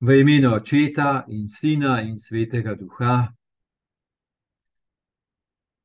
V 0.00 0.20
imenu 0.20 0.52
Očeta 0.54 1.24
in 1.28 1.48
Sina 1.48 2.02
in 2.02 2.18
Svetega 2.18 2.74
Duha 2.74 3.32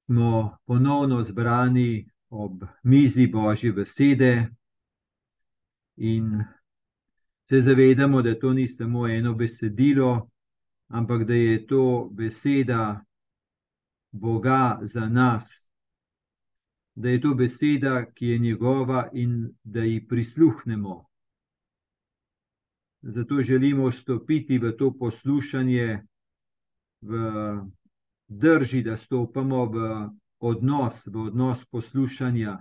smo 0.06 0.58
ponovno 0.66 1.24
zbrani 1.24 2.10
ob 2.30 2.64
mizi 2.84 3.28
Božje 3.28 3.72
besede 3.72 4.50
in 5.96 6.44
se 7.50 7.62
zavedamo, 7.62 8.22
da 8.22 8.40
to 8.40 8.54
ni 8.54 8.68
samo 8.68 9.08
eno 9.08 9.34
besedilo, 9.34 10.30
ampak 10.88 11.24
da 11.24 11.34
je 11.34 11.68
to 11.68 12.10
beseda 12.12 13.06
Boga 14.12 14.80
za 14.82 15.10
nas, 15.10 15.70
da 16.96 17.10
je 17.10 17.22
to 17.22 17.34
beseda, 17.34 18.06
ki 18.12 18.28
je 18.28 18.38
njegova 18.38 19.10
in 19.14 19.56
da 19.64 19.84
ji 19.84 20.08
prisluhnemo. 20.08 21.11
Zato 23.02 23.42
želimo 23.42 23.90
vstopiti 23.90 24.58
v 24.58 24.72
to 24.78 24.92
poslušanje, 24.98 26.02
v 27.02 27.18
drži, 28.28 28.82
da 28.82 28.98
stopamo 28.98 29.66
v 29.66 30.10
odnos, 30.40 31.08
v 31.08 31.18
odnos 31.18 31.66
poslušanja 31.66 32.58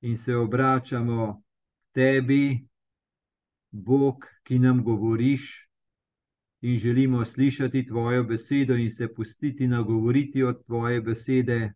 in 0.00 0.16
se 0.16 0.36
obračamo 0.36 1.42
tebi, 1.94 2.66
Bog, 3.70 4.24
ki 4.42 4.58
nam 4.58 4.84
govoriš, 4.84 5.66
in 6.60 6.78
želimo 6.78 7.24
slišati 7.24 7.86
tvojo 7.86 8.24
besedo 8.24 8.74
in 8.74 8.90
se 8.90 9.14
pustiti 9.14 9.66
nagovoriti 9.66 10.42
od 10.42 10.64
tvoje 10.66 11.00
besede. 11.00 11.72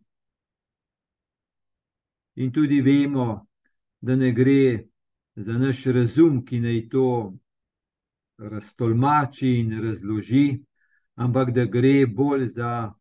In 2.35 2.51
tudi 2.51 2.81
vemo, 2.81 3.47
da 4.01 4.15
ne 4.15 4.31
gre 4.31 4.83
za 5.35 5.53
naš 5.53 5.85
razum, 5.85 6.45
ki 6.45 6.59
naj 6.59 6.89
to 6.89 7.33
raztolmači 8.41 9.49
in 9.59 9.81
razloži, 9.81 10.59
ampak 11.15 11.51
da 11.51 11.65
gre 11.65 12.07
bolj 12.07 12.47
za 12.47 12.93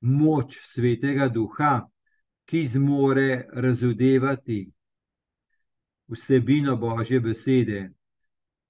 moč 0.00 0.58
svetega 0.62 1.28
duha, 1.28 1.88
ki 2.44 2.64
zmore 2.66 3.46
razodevati 3.52 4.60
vsebino 6.08 6.76
Božje 6.76 7.20
besede. 7.20 7.90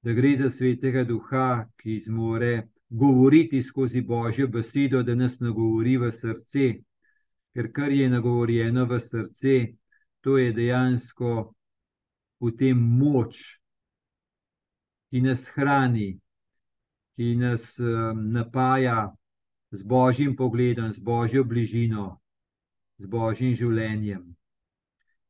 Da 0.03 0.13
gre 0.13 0.37
za 0.37 0.51
svetega 0.51 1.05
duha, 1.05 1.67
ki 1.77 1.99
zmore 1.99 2.69
govoriti 2.89 3.63
skozi 3.63 4.01
Božjo 4.01 4.49
besedo, 4.49 5.03
da 5.03 5.15
nas 5.15 5.41
nagovori 5.41 5.97
v 5.97 6.13
srce, 6.13 6.69
ker 7.55 7.73
kar 7.73 7.93
je 7.93 8.09
nagovorjeno 8.11 8.85
v 8.85 9.01
srce, 9.01 9.57
to 10.21 10.39
je 10.39 10.53
dejansko 10.53 11.55
potem 12.43 12.79
moč 12.79 13.62
ki 15.13 15.21
nas 15.21 15.45
hrani, 15.53 16.17
ki 17.17 17.35
nas 17.37 17.77
napaja 18.17 19.13
z 19.71 19.83
božjim 19.85 20.33
pogledom, 20.37 20.89
z 20.93 20.99
božjo 21.05 21.45
bližino, 21.45 22.17
z 22.97 23.07
božjim 23.13 23.53
življenjem. 23.53 24.23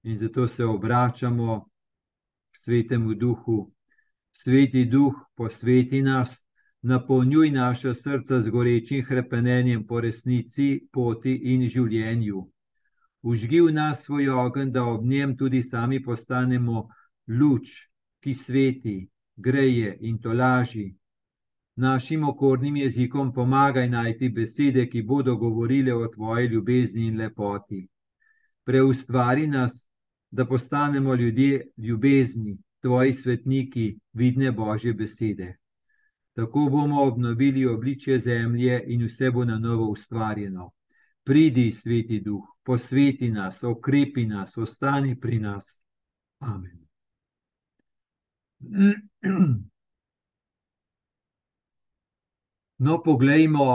In 0.07 0.17
zato 0.17 0.47
se 0.47 0.63
obračamo 0.63 1.67
k 2.55 2.59
svetemu 2.63 3.15
duhu. 3.19 3.73
Sveti 4.31 4.85
duh, 4.87 5.19
posveti 5.35 5.99
nas, 6.03 6.39
napolnjuj 6.87 7.51
naše 7.51 7.95
srca 7.95 8.39
z 8.41 8.55
gorečim 8.55 9.03
krepenjem 9.03 9.83
po 9.87 9.99
resnici, 10.01 10.87
poti 10.93 11.35
in 11.55 11.67
življenju. 11.67 12.45
Užgi 13.27 13.61
v 13.67 13.75
nas 13.75 14.07
svoj 14.07 14.31
ogenj, 14.31 14.71
da 14.71 14.87
ob 14.87 15.03
njem 15.03 15.35
tudi 15.37 15.63
sami 15.63 15.99
postanemo 15.99 16.87
luč, 17.27 17.91
ki 18.23 18.35
sveti, 18.35 18.97
greje 19.43 19.97
in 20.01 20.19
tolaži. 20.19 20.95
Našim 21.77 22.25
okornim 22.29 22.77
jezikom 22.77 23.33
pomagaj 23.33 23.89
najti 23.91 24.29
besede, 24.29 24.87
ki 24.91 25.03
bodo 25.03 25.37
govorile 25.37 25.95
o 25.95 26.09
tvoji 26.09 26.47
ljubezni 26.47 27.07
in 27.07 27.17
lepoti. 27.19 27.87
Preustvari 28.65 29.47
nas, 29.47 29.89
da 30.31 30.47
postanemo 30.47 31.15
ljudje 31.15 31.67
ljubezni, 31.77 32.59
tvoji 32.81 33.15
svetniki, 33.15 33.99
vidne 34.13 34.53
božje 34.53 34.93
besede. 34.93 35.57
Tako 36.35 36.69
bomo 36.71 37.03
obnovili 37.03 37.67
obličje 37.67 38.19
zemlje 38.19 38.85
in 38.87 39.05
vse 39.07 39.31
bo 39.31 39.45
na 39.45 39.59
novo 39.59 39.91
ustvarjeno. 39.91 40.71
Pridi, 41.25 41.71
sveti 41.71 42.21
duh, 42.21 42.45
posveti 42.65 43.31
nas, 43.31 43.63
okrepi 43.65 44.27
nas, 44.27 44.57
ostani 44.59 45.21
pri 45.21 45.39
nas. 45.39 45.83
Amen. 46.39 46.82
No, 52.79 53.03
poglejmo 53.03 53.67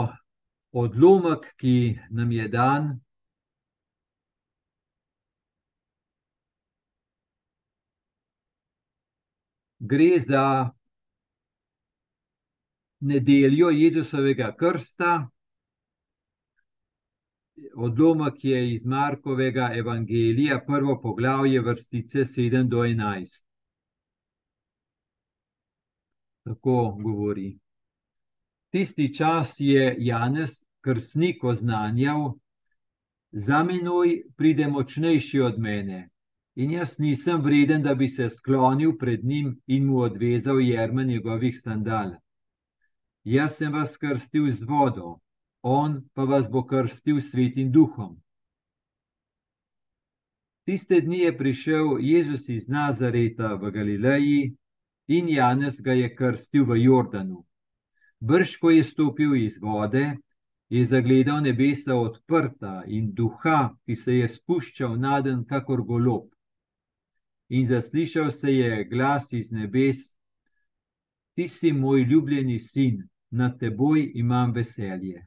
odlomek, 0.72 1.54
ki 1.56 1.98
nam 2.10 2.32
je 2.32 2.48
dan. 2.48 2.88
Gre 9.78 10.20
za 10.20 10.44
nedeljo 13.00 13.70
Jezusovega 13.70 14.52
krsta. 14.56 15.28
Odlomek 17.74 18.44
je 18.44 18.72
iz 18.72 18.86
Markovega 18.86 19.70
evangelija, 19.74 20.64
prvo 20.66 21.00
poglavje, 21.02 21.60
vrstice 21.60 22.18
7 22.24 22.68
do 22.68 22.84
11 22.84 23.47
tako 26.48 26.96
govori. 27.02 27.58
Tisti 28.70 29.14
čas 29.14 29.54
je 29.58 29.96
Janez 29.98 30.64
krstnik 30.80 31.44
oznanjal, 31.44 32.34
za 33.32 33.62
menoj 33.62 34.22
pride 34.36 34.68
močnejši 34.68 35.40
od 35.40 35.58
mene. 35.58 36.08
In 36.56 36.70
jaz 36.70 36.98
nisem 36.98 37.42
vreden, 37.42 37.82
da 37.82 37.94
bi 37.94 38.08
se 38.08 38.28
sklonil 38.28 38.96
pred 38.98 39.24
njim 39.24 39.60
in 39.66 39.86
mu 39.86 40.00
odvezal 40.00 40.60
jerme 40.60 41.04
njegovih 41.04 41.60
sandal. 41.60 42.14
Jaz 43.24 43.56
sem 43.56 43.72
vas 43.72 43.96
krstil 43.96 44.50
z 44.50 44.64
vodo, 44.64 45.18
on 45.62 46.00
pa 46.14 46.24
vas 46.24 46.48
bo 46.50 46.64
krstil 46.66 47.20
svetim 47.20 47.72
duhom. 47.72 48.16
Tiste 50.64 51.00
dni 51.00 51.18
je 51.18 51.38
prišel 51.38 51.98
Jezus 52.00 52.48
iz 52.48 52.68
Nazareta 52.68 53.54
v 53.54 53.70
Galileji, 53.70 54.56
in 55.08 55.28
Janez 55.28 55.80
ga 55.80 55.92
je 55.92 56.08
krstil 56.14 56.64
v 56.68 56.76
Jordanu. 56.84 57.44
Brž, 58.20 58.56
ko 58.60 58.70
je 58.70 58.84
stopil 58.84 59.36
iz 59.36 59.56
vode, 59.62 60.18
je 60.68 60.84
zagledal 60.84 61.40
nebesa 61.40 61.96
odprta 61.96 62.82
in 62.86 63.12
duha, 63.14 63.72
ki 63.86 63.96
se 63.96 64.18
je 64.18 64.28
spuščal 64.28 64.98
naden, 65.00 65.44
kakor 65.48 65.82
golob. 65.82 66.28
In 67.48 67.64
zaslišal 67.64 68.30
se 68.30 68.52
je 68.52 68.84
glas 68.84 69.32
iz 69.32 69.52
nebes: 69.52 70.12
Ti 71.34 71.48
si 71.48 71.72
moj 71.72 72.04
ljubljeni 72.04 72.58
sin, 72.58 73.08
na 73.30 73.48
teboj 73.58 74.10
imam 74.14 74.52
veselje. 74.52 75.24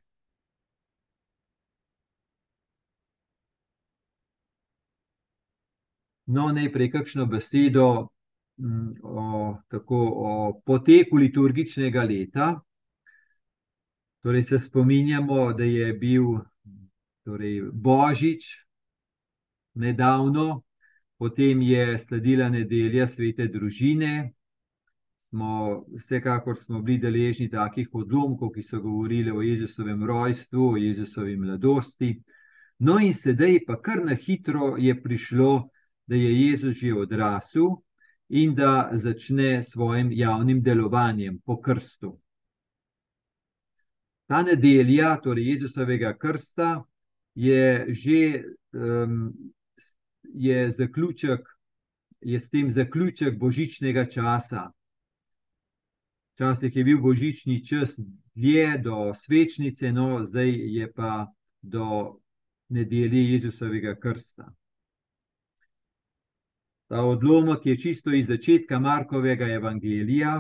No, 6.27 6.51
najprej 6.53 6.91
kakšno 6.91 7.25
besedo 7.25 8.09
o, 9.03 9.57
tako, 9.69 9.97
o 10.15 10.61
poteku 10.65 11.17
liturgičnega 11.17 12.03
leta. 12.03 12.59
Torej, 14.21 14.43
se 14.43 14.59
spominjamo, 14.59 15.53
da 15.53 15.63
je 15.63 15.93
bil 15.93 16.23
torej, 17.23 17.61
Božič 17.73 18.45
nedavno, 19.73 20.61
potem 21.17 21.61
je 21.61 21.99
sledila 21.99 22.49
nedelja 22.49 23.07
svete 23.07 23.47
družine. 23.47 24.33
Smo, 25.29 25.85
vsekakor 25.97 26.57
smo 26.57 26.81
bili 26.81 26.99
deležni 26.99 27.49
takih 27.49 27.87
odlomkov, 27.93 28.51
ki 28.51 28.63
so 28.63 28.81
govorili 28.81 29.31
o 29.31 29.41
Jezusovem 29.41 30.03
rojstvu, 30.03 30.73
o 30.73 30.77
Jezusovi 30.77 31.37
mladosti. 31.37 32.17
No, 32.79 32.99
in 32.99 33.13
sedaj 33.13 33.61
pa 33.65 33.77
kar 33.81 34.03
na 34.05 34.15
hitro 34.15 34.75
je 34.77 34.95
prišlo, 35.03 35.69
da 36.05 36.15
je 36.15 36.33
Jezus 36.41 36.75
že 36.77 36.93
odrasel 36.93 37.77
in 38.31 38.55
da 38.55 38.89
začne 38.93 39.63
s 39.63 39.71
svojim 39.71 40.11
javnim 40.11 40.61
delovanjem 40.63 41.39
po 41.45 41.61
krstu. 41.61 42.19
Ta 44.27 44.41
nedelja, 44.41 45.17
torej 45.23 45.49
Jezusovega 45.49 46.13
krsta, 46.17 46.83
je 47.35 47.85
že 47.89 48.43
um, 48.71 49.33
je 50.23 50.71
zaključek, 50.71 51.39
je 52.21 52.39
s 52.39 52.49
tem 52.49 52.69
zaključek 52.69 53.39
božičnega 53.39 54.05
časa. 54.05 54.71
Včasih 56.33 56.75
je 56.75 56.83
bil 56.83 57.01
božični 57.01 57.65
čas 57.65 57.99
dlje 58.35 58.77
do 58.77 59.13
svečnice, 59.15 59.91
no 59.91 60.25
zdaj 60.25 60.55
je 60.55 60.93
pa 60.93 61.27
do 61.61 62.15
nedelje 62.69 63.31
Jezusovega 63.33 63.95
krsta. 63.99 64.53
Ta 66.91 67.05
odlomek 67.07 67.65
je 67.65 67.77
čisto 67.79 68.11
iz 68.11 68.27
začetka 68.27 68.79
Markovega 68.79 69.47
evangelija. 69.47 70.31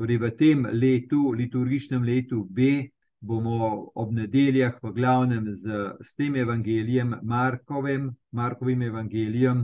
Torej, 0.00 0.16
v 0.18 0.30
tem 0.38 0.62
letu, 0.72 1.34
liturgičnem 1.36 2.02
letu 2.02 2.46
B, 2.50 2.88
bomo 3.20 3.90
ob 3.94 4.14
nedeljah, 4.16 4.78
v 4.82 4.92
glavnem, 4.96 5.50
z, 5.52 5.90
s 6.00 6.14
tem 6.16 6.38
evangelijem, 6.40 7.12
Markovim, 7.22 8.08
Markovim 8.32 8.86
evangelijem. 8.88 9.60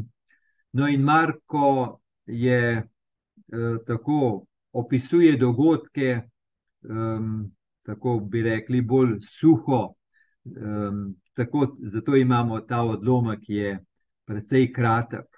No, 0.77 0.89
in 0.89 1.01
Marko 1.01 2.03
je 2.27 2.61
eh, 2.77 3.81
tako 3.87 4.45
opisuje 4.73 5.33
dogodke, 5.41 6.21
um, 6.83 7.49
tako 7.89 8.19
bi 8.21 8.43
rekli, 8.43 8.85
bolj 8.85 9.17
suho. 9.25 9.95
Um, 10.45 11.17
tako, 11.33 11.77
zato 11.81 12.17
imamo 12.17 12.61
ta 12.61 12.83
odlomek, 12.85 13.41
ki 13.49 13.55
je 13.55 13.79
precej 14.29 14.73
kratek. 14.73 15.30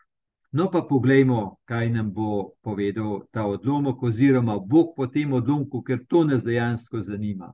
No, 0.53 0.71
pa 0.71 0.83
poglejmo, 0.83 1.57
kaj 1.65 1.91
nam 1.91 2.11
bo 2.13 2.53
povedal 2.61 3.23
ta 3.33 3.47
odlomek, 3.47 4.03
oziroma 4.03 4.59
Bog 4.59 4.93
po 4.97 5.07
tem 5.07 5.33
odlomku, 5.33 5.81
ker 5.83 6.03
to 6.09 6.25
nas 6.29 6.45
dejansko 6.45 7.01
zanima. 7.01 7.53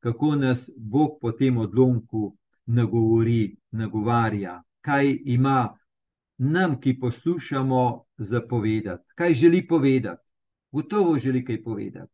Kako 0.00 0.34
nas 0.36 0.70
Bog 0.76 1.20
po 1.20 1.30
tem 1.32 1.58
odlomku 1.58 2.34
nagovori, 2.66 3.56
nagovarja, 3.70 4.62
kaj 4.80 5.12
ima 5.24 5.76
nam, 6.38 6.80
ki 6.80 6.98
poslušamo, 7.00 8.04
zapovedati, 8.18 9.04
kaj 9.14 9.34
želi 9.34 9.66
povedati. 9.66 10.30
Gotovo 10.72 11.18
želi 11.18 11.44
kaj 11.44 11.62
povedati. 11.62 12.12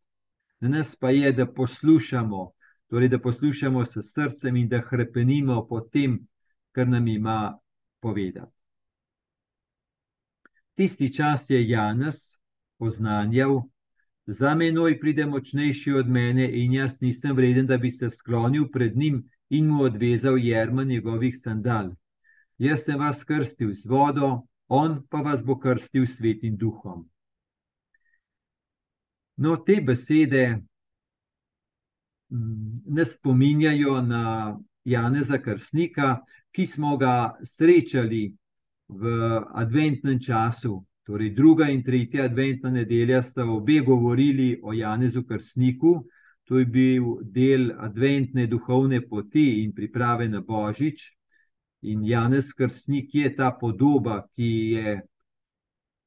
Na 0.61 0.69
nas 0.69 0.97
pa 0.97 1.11
je, 1.11 1.33
da 1.33 1.47
poslušamo, 1.47 2.51
torej 2.91 3.09
da 3.09 3.19
poslušamo 3.19 3.87
s 3.87 3.99
srcem 4.03 4.57
in 4.57 4.69
da 4.69 4.83
krepenimo 4.83 5.67
po 5.69 5.81
tem, 5.81 6.27
kar 6.73 6.89
nam 6.89 7.09
ima 7.09 7.59
povedati. 8.01 8.56
Tisti 10.77 11.09
čas 11.15 11.51
je 11.51 11.69
Janes 11.69 12.39
poznanjal, 12.79 13.63
za 14.27 14.55
menoj 14.55 15.01
pride 15.01 15.27
močnejši 15.27 15.93
od 15.93 16.09
mene 16.09 16.51
in 16.63 16.73
jaz 16.73 17.01
nisem 17.01 17.37
vreden, 17.37 17.67
da 17.67 17.79
bi 17.79 17.91
se 17.91 18.11
sklonil 18.11 18.69
pred 18.73 18.97
njim 18.97 19.23
in 19.49 19.67
mu 19.67 19.83
odvezal 19.83 20.39
jerma 20.39 20.85
njegovih 20.85 21.37
sandal. 21.39 21.95
Jaz 22.59 22.85
sem 22.85 22.99
vas 22.99 23.25
krstil 23.25 23.73
z 23.75 23.89
vodo, 23.89 24.43
on 24.69 25.01
pa 25.09 25.21
vas 25.25 25.45
bo 25.45 25.59
krstil 25.59 26.07
svetim 26.07 26.57
duhom. 26.57 27.09
No, 29.37 29.57
te 29.57 29.81
besede 29.81 30.59
mm, 32.29 32.83
ne 32.87 33.05
spominjajo 33.05 34.03
na 34.03 34.59
Janeza 34.85 35.39
Krstnika, 35.39 36.19
ki 36.53 36.67
smo 36.67 36.97
ga 36.97 37.37
srečali 37.43 38.35
v 38.89 39.07
adventnem 39.55 40.21
času. 40.21 40.85
Torej, 41.07 41.31
druga 41.35 41.69
in 41.71 41.85
tretja 41.87 42.25
adventna 42.25 42.71
nedelja 42.71 43.23
sta 43.23 43.45
obe 43.47 43.81
govorili 43.81 44.61
o 44.63 44.73
Janezu 44.73 45.23
Krstniku. 45.23 46.05
To 46.47 46.59
je 46.59 46.67
bil 46.67 47.05
del 47.23 47.73
adventne 47.79 48.47
duhovne 48.47 49.01
poti 49.03 49.63
in 49.63 49.73
priprave 49.75 50.29
na 50.29 50.41
Božič. 50.41 51.17
In 51.83 52.05
Janez 52.05 52.53
Krstnik 52.55 53.15
je 53.15 53.31
ta 53.37 53.51
podoba, 53.61 54.27
ki 54.35 54.51
je 54.75 55.01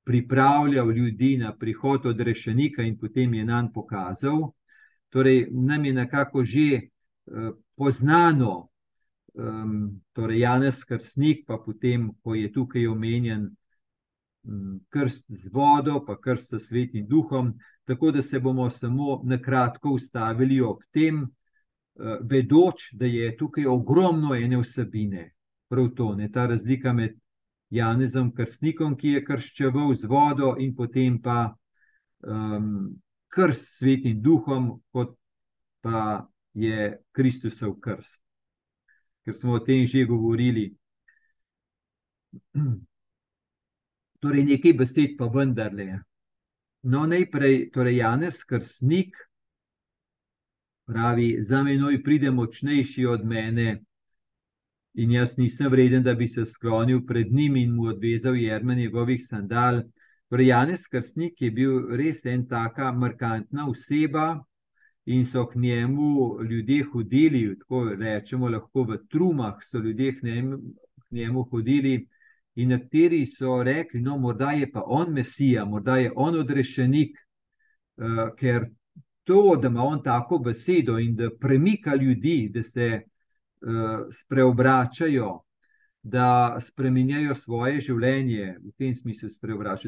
pripravljal 0.04 0.92
ljudi 0.92 1.38
na 1.38 1.54
prihod 1.56 2.06
od 2.06 2.22
rešenika 2.22 2.84
in 2.84 2.98
potem 2.98 3.34
je 3.34 3.46
nam 3.46 3.72
pokazal. 3.74 4.52
Torej, 5.10 5.48
nam 5.52 5.86
je 5.86 5.94
nekako 5.94 6.44
že 6.44 6.80
uh, 6.80 7.52
poznano, 7.76 8.70
um, 9.34 10.02
torej 10.14 10.40
Janez 10.40 10.84
Krstnik, 10.84 11.46
pa 11.48 11.58
potem, 11.58 12.10
ko 12.24 12.36
je 12.36 12.52
tukaj 12.52 12.88
omenjen 12.88 13.50
um, 14.44 14.80
krst 14.90 15.26
z 15.30 15.52
vodo, 15.54 16.00
pa 16.06 16.18
krst 16.22 16.54
s 16.54 16.68
svetim 16.68 17.08
duhom. 17.08 17.54
Tako 17.86 18.12
da 18.12 18.22
se 18.22 18.40
bomo 18.40 18.70
samo 18.70 19.22
na 19.24 19.42
kratko 19.42 19.96
ustavili 19.98 20.62
ob 20.62 20.84
tem, 20.92 21.24
uh, 21.24 22.18
vedoč, 22.22 22.94
da 22.94 23.06
je 23.06 23.36
tukaj 23.38 23.66
ogromno 23.66 24.36
ene 24.36 24.62
vsebine. 24.62 25.31
Prav 25.70 25.92
to, 25.96 26.16
ne 26.16 26.31
ta 26.31 26.48
razlika 26.48 26.94
med 26.94 27.18
Janezom 27.70 28.31
Krstnikom, 28.34 28.96
ki 28.98 29.18
je 29.18 29.26
krščeval 29.26 29.94
z 29.94 30.10
vodo, 30.10 30.56
in 30.58 30.74
potem 30.76 31.22
pa 31.22 31.54
um, 32.26 32.90
krst 33.30 33.68
s 33.68 33.78
svetim 33.84 34.22
duhom, 34.22 34.80
kot 34.92 35.14
pa 35.81 36.26
je 36.54 36.98
Kristusov 37.14 37.78
krst. 37.80 38.29
Ker 39.30 39.36
smo 39.38 39.54
o 39.54 39.60
tem 39.60 39.86
že 39.86 40.06
govorili. 40.10 40.74
Torej, 44.26 44.44
nekaj 44.44 44.74
besed 44.74 45.12
pa 45.20 45.28
vendarle. 45.30 46.00
No, 46.81 47.06
najprej, 47.06 47.70
torej 47.70 48.02
Janez 48.02 48.42
Krstnik 48.42 49.14
pravi: 50.90 51.38
Za 51.46 51.62
menoj 51.62 52.02
pride 52.02 52.31
močnejši 52.34 53.06
od 53.06 53.22
mene 53.26 53.84
in 54.98 55.14
jaz 55.14 55.38
nisem 55.38 55.70
vreden, 55.70 56.04
da 56.04 56.18
bi 56.18 56.28
se 56.28 56.42
sklonil 56.46 57.06
pred 57.06 57.30
njim 57.31 57.56
in 57.56 57.76
mu 57.76 57.84
odvezal 57.94 58.36
jerme 58.36 58.76
njegovih 58.76 59.22
sandal. 59.22 59.84
Torej, 60.30 60.50
Janez 60.50 60.88
Krstnik 60.90 61.42
je 61.42 61.52
bil 61.52 61.96
res 62.02 62.26
en 62.26 62.48
taka 62.48 62.92
markantna 62.92 63.70
oseba 63.70 64.44
in 65.06 65.25
so 65.25 65.46
k 65.48 65.56
njemu 65.56 66.38
ljudje 66.44 66.84
hodili, 66.84 67.60
tako 67.60 67.90
rečemo, 68.00 68.50
lahko 68.50 68.84
v 68.84 68.98
trumah 69.10 69.57
so 69.62 69.80
ljudje 69.80 70.19
k 70.19 70.24
njemu, 70.24 70.57
k 71.10 71.12
njemu 71.12 71.44
hodili. 71.44 72.07
In 72.56 72.69
nekateri 72.69 73.25
so 73.25 73.63
rekli, 73.63 74.01
no, 74.01 74.18
morda 74.18 74.51
je 74.51 74.72
pa 74.72 74.84
on 74.86 75.13
Mesija, 75.13 75.66
morda 75.66 75.98
je 75.98 76.12
on 76.16 76.40
odrešenik, 76.40 77.18
uh, 77.98 78.36
ker 78.38 78.66
to, 79.24 79.56
da 79.62 79.68
ima 79.68 79.84
on 79.84 80.04
tako 80.04 80.38
besedo 80.38 80.98
in 81.00 81.16
da 81.16 81.30
premika 81.40 81.95
ljudi, 81.95 82.50
da 82.54 82.63
se 82.63 83.02
uh, 83.02 84.07
spreobračajo, 84.12 85.40
da 86.04 86.57
spremenjajo 86.62 87.36
svoje 87.36 87.81
življenje, 87.81 88.57
v 88.63 88.72
tem 88.78 88.94
smislu 88.94 89.30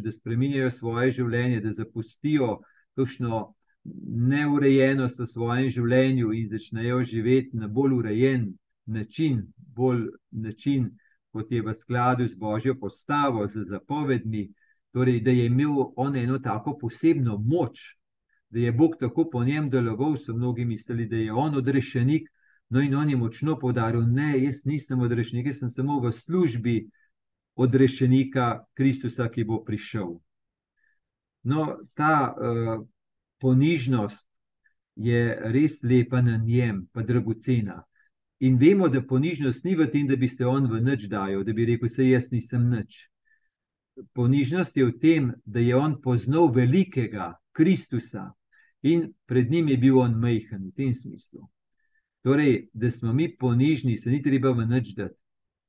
da 0.04 0.12
spremenjajo 0.12 0.72
svoje 0.72 1.12
življenje, 1.12 1.60
da 1.60 1.72
zapustijo 1.72 2.62
kakšno 2.96 3.54
neurejenost 3.84 5.20
v 5.20 5.28
svojem 5.28 5.70
življenju 5.70 6.34
in 6.38 6.48
začnejo 6.48 7.04
živeti 7.04 7.58
na 7.58 7.68
bolj 7.68 7.94
urejen 8.00 8.52
način, 8.86 9.42
bolj 9.58 10.08
način, 10.32 10.92
kot 11.32 11.52
je 11.52 11.62
v 11.62 11.74
skladu 11.74 12.28
z 12.28 12.36
božjo 12.36 12.76
postavo, 12.80 13.48
z 13.48 13.64
zapovedmi. 13.70 14.50
Torej, 14.92 15.22
da 15.24 15.32
je 15.32 15.46
imel 15.48 15.94
on 15.96 16.16
eno 16.20 16.38
tako 16.40 16.76
posebno 16.78 17.38
moč, 17.38 17.96
da 18.50 18.60
je 18.60 18.72
Bog 18.72 18.98
tako 19.00 19.30
po 19.32 19.44
njem 19.44 19.70
deloval, 19.70 20.18
so 20.18 20.36
mnogi 20.36 20.66
mislili, 20.66 21.06
da 21.08 21.16
je 21.16 21.34
on 21.34 21.56
odrešenik, 21.56 22.28
No, 22.72 22.80
in 22.80 22.96
on 22.96 23.10
je 23.10 23.18
močno 23.18 23.58
povdaril, 23.60 24.06
da 24.16 24.30
jaz 24.32 24.62
nisem 24.66 25.02
odrešenik, 25.04 25.50
jaz 25.50 25.58
sem 25.60 25.70
samo 25.70 25.98
v 26.00 26.12
službi 26.16 26.76
odrešenika 27.60 28.46
Kristusa, 28.74 29.28
ki 29.28 29.44
bo 29.44 29.58
prišel. 29.68 30.14
No, 31.44 31.66
ta 32.00 32.32
uh, 32.32 32.86
ponižnost 33.42 34.28
je 34.96 35.22
res 35.54 35.82
lepa 35.84 36.22
na 36.22 36.38
njem, 36.38 36.86
pa 36.94 37.04
dragocena. 37.04 37.82
In 38.42 38.58
vemo, 38.58 38.90
da 38.90 39.02
ponižnost 39.02 39.66
ni 39.66 39.76
v 39.76 39.88
tem, 39.92 40.08
da 40.08 40.16
bi 40.16 40.28
se 40.28 40.46
on 40.46 40.66
v 40.70 40.82
nič 40.82 41.08
dajal, 41.10 41.44
da 41.44 41.54
bi 41.54 41.66
rekel, 41.66 41.90
da 41.98 42.04
jaz 42.04 42.32
nisem 42.32 42.70
nič. 42.70 43.08
Ponižnost 44.18 44.78
je 44.78 44.86
v 44.86 44.98
tem, 44.98 45.32
da 45.46 45.60
je 45.60 45.76
on 45.76 46.00
poznal 46.02 46.50
velikega 46.54 47.36
Kristusa 47.54 48.32
in 48.82 49.12
pred 49.26 49.52
njim 49.52 49.68
je 49.68 49.78
bil 49.78 50.00
on 50.00 50.18
majhen 50.18 50.70
v 50.70 50.74
tem 50.74 50.94
smislu. 50.94 51.46
Torej, 52.26 52.70
da 52.74 52.90
smo 52.90 53.14
mi 53.14 53.30
ponižni, 53.30 53.98
se 53.98 54.10
ni 54.10 54.22
treba 54.22 54.52
v 54.52 54.66
nič 54.70 54.94
dati, 54.98 55.18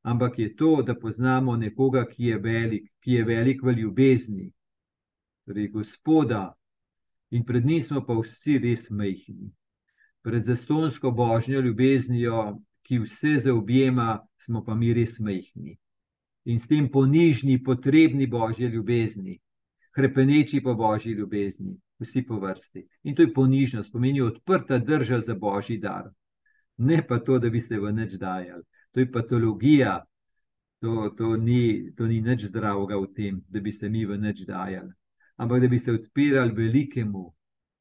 ampak 0.03 0.39
je 0.39 0.57
to, 0.57 0.83
da 0.83 0.95
poznamo 0.95 1.57
nekoga, 1.57 2.05
ki 2.09 2.25
je 2.25 2.39
velik, 2.39 2.89
ki 3.01 3.13
je 3.13 3.25
velik 3.25 3.63
v 3.63 3.77
ljubezni, 3.81 4.51
torej 5.45 5.69
Gospoda, 5.69 6.53
in 7.33 7.45
pred 7.49 7.67
njim 7.67 7.83
smo 7.83 8.03
pa 8.07 8.15
vsi 8.21 8.59
res 8.63 8.91
majhni. 8.91 9.51
Pred 10.23 10.45
zastonsko 10.45 11.11
božjo 11.11 11.61
ljubeznijo, 11.61 12.43
ki 12.87 12.99
vse 13.03 13.37
zaobjema, 13.47 14.21
smo 14.39 14.63
pa 14.65 14.75
mi 14.75 14.93
res 14.95 15.19
majhni. 15.19 15.77
In 16.45 16.59
s 16.59 16.69
tem 16.69 16.89
ponižni, 16.91 17.59
potrebni 17.65 18.27
božje 18.27 18.69
ljubezni, 18.69 19.39
krepeneči 19.95 20.63
po 20.63 20.75
božji 20.75 21.13
ljubezni, 21.19 21.77
vsi 21.99 22.23
po 22.27 22.39
vrsti. 22.43 22.87
In 23.03 23.15
to 23.15 23.23
je 23.23 23.35
ponižnost, 23.35 23.93
pomeni 23.93 24.21
odprta 24.21 24.79
drža 24.79 25.21
za 25.21 25.35
božji 25.35 25.79
dar 25.79 26.11
ne 26.77 27.07
pa 27.07 27.19
to, 27.19 27.39
da 27.39 27.51
bi 27.51 27.61
se 27.61 27.79
v 27.79 27.93
nič 27.93 28.13
dajali. 28.19 28.63
To 28.93 29.01
je 29.01 29.13
patologija, 29.13 30.05
to, 30.81 31.11
to, 31.17 31.37
ni, 31.37 31.93
to 31.97 32.07
ni 32.07 32.21
nič 32.21 32.49
zdravega 32.51 32.99
v 32.99 33.07
tem, 33.15 33.41
da 33.49 33.61
bi 33.61 33.73
se 33.73 33.89
mi 33.89 34.05
v 34.07 34.19
nič 34.19 34.45
dajali. 34.47 34.93
Ampak 35.37 35.61
da 35.61 35.69
bi 35.69 35.79
se 35.79 35.93
odpirali 35.93 36.53
velikemu 36.55 37.33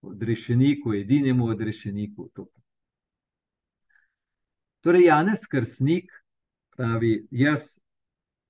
odrešeniku, 0.01 0.93
edinemu 0.93 1.45
odrešeniku. 1.45 2.29
Torej, 4.81 5.05
Janez 5.05 5.45
Krstnik 5.47 6.11
pravi: 6.77 7.27
Jaz 7.31 7.77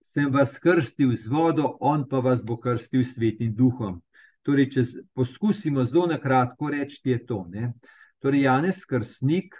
sem 0.01 0.31
vas 0.33 0.59
krstil 0.59 1.15
z 1.17 1.27
vodo, 1.27 1.77
on 1.79 2.07
pa 2.09 2.19
vas 2.19 2.41
bo 2.43 2.57
krstil 2.57 3.03
s 3.03 3.15
svetim 3.15 3.55
duhom. 3.55 4.01
Torej, 4.41 4.69
če 4.73 4.83
poskusimo 5.13 5.83
zelo 5.85 6.07
na 6.09 6.17
kratko 6.17 6.71
reči, 6.73 7.01
je 7.05 7.19
to. 7.25 7.43
Ne? 7.49 7.73
Torej, 8.21 8.45
Janez 8.47 8.85
Krsnik 8.89 9.55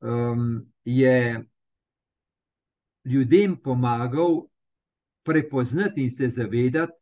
um, 0.00 0.62
je 0.84 1.44
ljudem 3.04 3.56
pomagal 3.56 4.46
prepoznati 5.22 6.02
in 6.02 6.10
se 6.10 6.28
zavedati, 6.28 7.01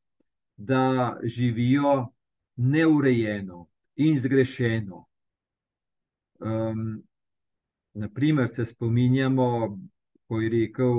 da 0.60 1.18
živijo 1.24 2.12
neurejeno 2.56 3.66
in 3.96 4.18
zgrešeno. 4.18 5.06
Um, 6.40 7.02
naprimer, 7.94 8.48
se 8.48 8.64
spominjamo, 8.64 9.78
ko 10.28 10.40
je 10.40 10.48
rekel, 10.48 10.98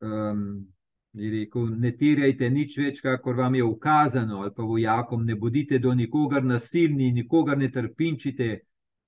um, 0.00 0.66
je 1.12 1.30
rekel: 1.30 1.68
Ne 1.78 1.92
terjajte 1.96 2.50
nič 2.50 2.76
več, 2.78 3.00
kakor 3.00 3.38
vam 3.38 3.54
je 3.54 3.64
ukazano, 3.64 4.40
ali 4.42 4.54
pa 4.56 4.62
vojakom, 4.62 5.24
ne 5.26 5.36
bodite 5.36 5.78
do 5.78 5.94
nikogar 5.94 6.44
nasilni, 6.44 7.12
nikogar 7.12 7.58
ne 7.58 7.70
trpinčite, 7.70 8.50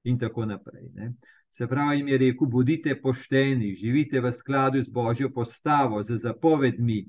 in 0.05 0.19
tako 0.19 0.47
naprej. 0.47 0.89
Ne. 0.95 1.13
Se 1.51 1.67
pravi, 1.67 1.99
jim 1.99 2.09
je 2.09 2.19
rekel: 2.19 2.47
Bodite 2.47 2.95
pošteni, 3.01 3.75
živite 3.75 4.21
v 4.21 4.33
skladu 4.33 4.83
z 4.83 4.91
božjo 4.91 5.33
postavo, 5.35 6.03
z 6.03 6.23
zapovedmi. 6.23 7.05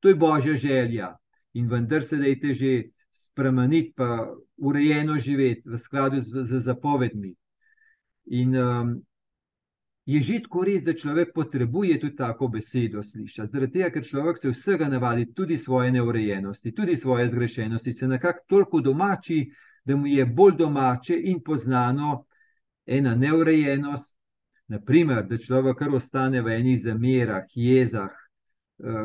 To 0.00 0.08
je 0.08 0.14
božja 0.14 0.56
želja. 0.56 1.14
In 1.54 1.68
vendar 1.68 2.02
se 2.02 2.16
dajte 2.16 2.54
že 2.54 2.90
spremeniti, 3.10 3.92
pa 3.96 4.28
urejeno 4.56 5.18
živeti 5.18 5.68
v 5.68 5.78
skladu 5.78 6.20
z, 6.20 6.44
z 6.44 6.60
zapovedmi. 6.60 7.34
In 8.30 8.56
um, 8.56 8.92
je 10.06 10.20
že 10.20 10.40
tako 10.42 10.64
res, 10.64 10.84
da 10.84 10.94
človek 10.94 11.32
potrebuje 11.34 12.00
tudi 12.00 12.16
tako 12.16 12.48
besedo 12.48 13.02
slišati. 13.02 13.50
Zaradi 13.50 13.72
tega, 13.72 13.90
ker 13.90 14.06
človek 14.06 14.38
se 14.38 14.50
vsega 14.50 14.88
navadi, 14.88 15.26
tudi 15.34 15.58
svoje 15.58 15.92
neurejenosti, 15.92 16.72
tudi 16.74 16.96
svoje 16.96 17.28
zgrešenosti, 17.28 17.92
se 17.92 18.08
nekako 18.08 18.44
toliko 18.46 18.80
domači, 18.80 19.50
da 19.84 19.96
mu 19.96 20.06
je 20.06 20.26
bolj 20.26 20.56
domače 20.56 21.18
in 21.18 21.42
poznano 21.42 22.24
ena 22.86 23.14
neurejenost, 23.14 24.16
naprimer, 24.68 25.26
da 25.26 25.38
človek 25.38 25.78
kar 25.78 25.94
ostane 25.94 26.42
v 26.42 26.58
enih 26.58 26.78
zamerah, 26.78 27.46
jezah, 27.54 28.10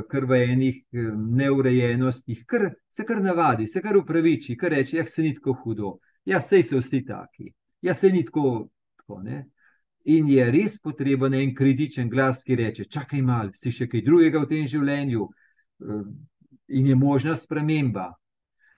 kar 0.09 0.25
v 0.25 0.39
enih 0.51 0.75
eh, 0.93 1.11
neurejenostih, 1.13 2.45
kar 2.47 2.69
se 2.89 3.03
kar 3.05 3.21
navadi, 3.21 3.67
se 3.67 3.81
kar 3.81 3.97
upraviči, 3.97 4.57
kar 4.57 4.71
reče: 4.71 4.97
Ja, 4.97 5.05
se 5.05 5.21
ni 5.21 5.33
tako 5.35 5.53
hudo, 5.63 5.97
ja, 6.25 6.39
sej 6.41 6.63
so 6.63 6.79
vsi 6.79 7.03
taki, 7.05 7.51
ja, 7.81 7.93
se 7.93 8.09
ni 8.09 8.25
tako. 8.25 8.69
tako 8.97 9.21
In 10.05 10.27
je 10.29 10.43
res 10.51 10.77
potreben 10.77 11.33
en 11.33 11.55
kritičen 11.55 12.09
glas, 12.09 12.43
ki 12.43 12.55
reče: 12.55 12.85
Čakaj, 12.85 13.21
malo, 13.21 13.51
si 13.53 13.71
še 13.71 13.87
kaj 13.89 14.03
drugega 14.05 14.39
v 14.43 14.49
tem 14.49 14.67
življenju, 14.67 15.27
eh, 15.81 16.05
in 16.67 16.87
je 16.87 16.95
možna 16.95 17.35
sprememba. 17.35 18.13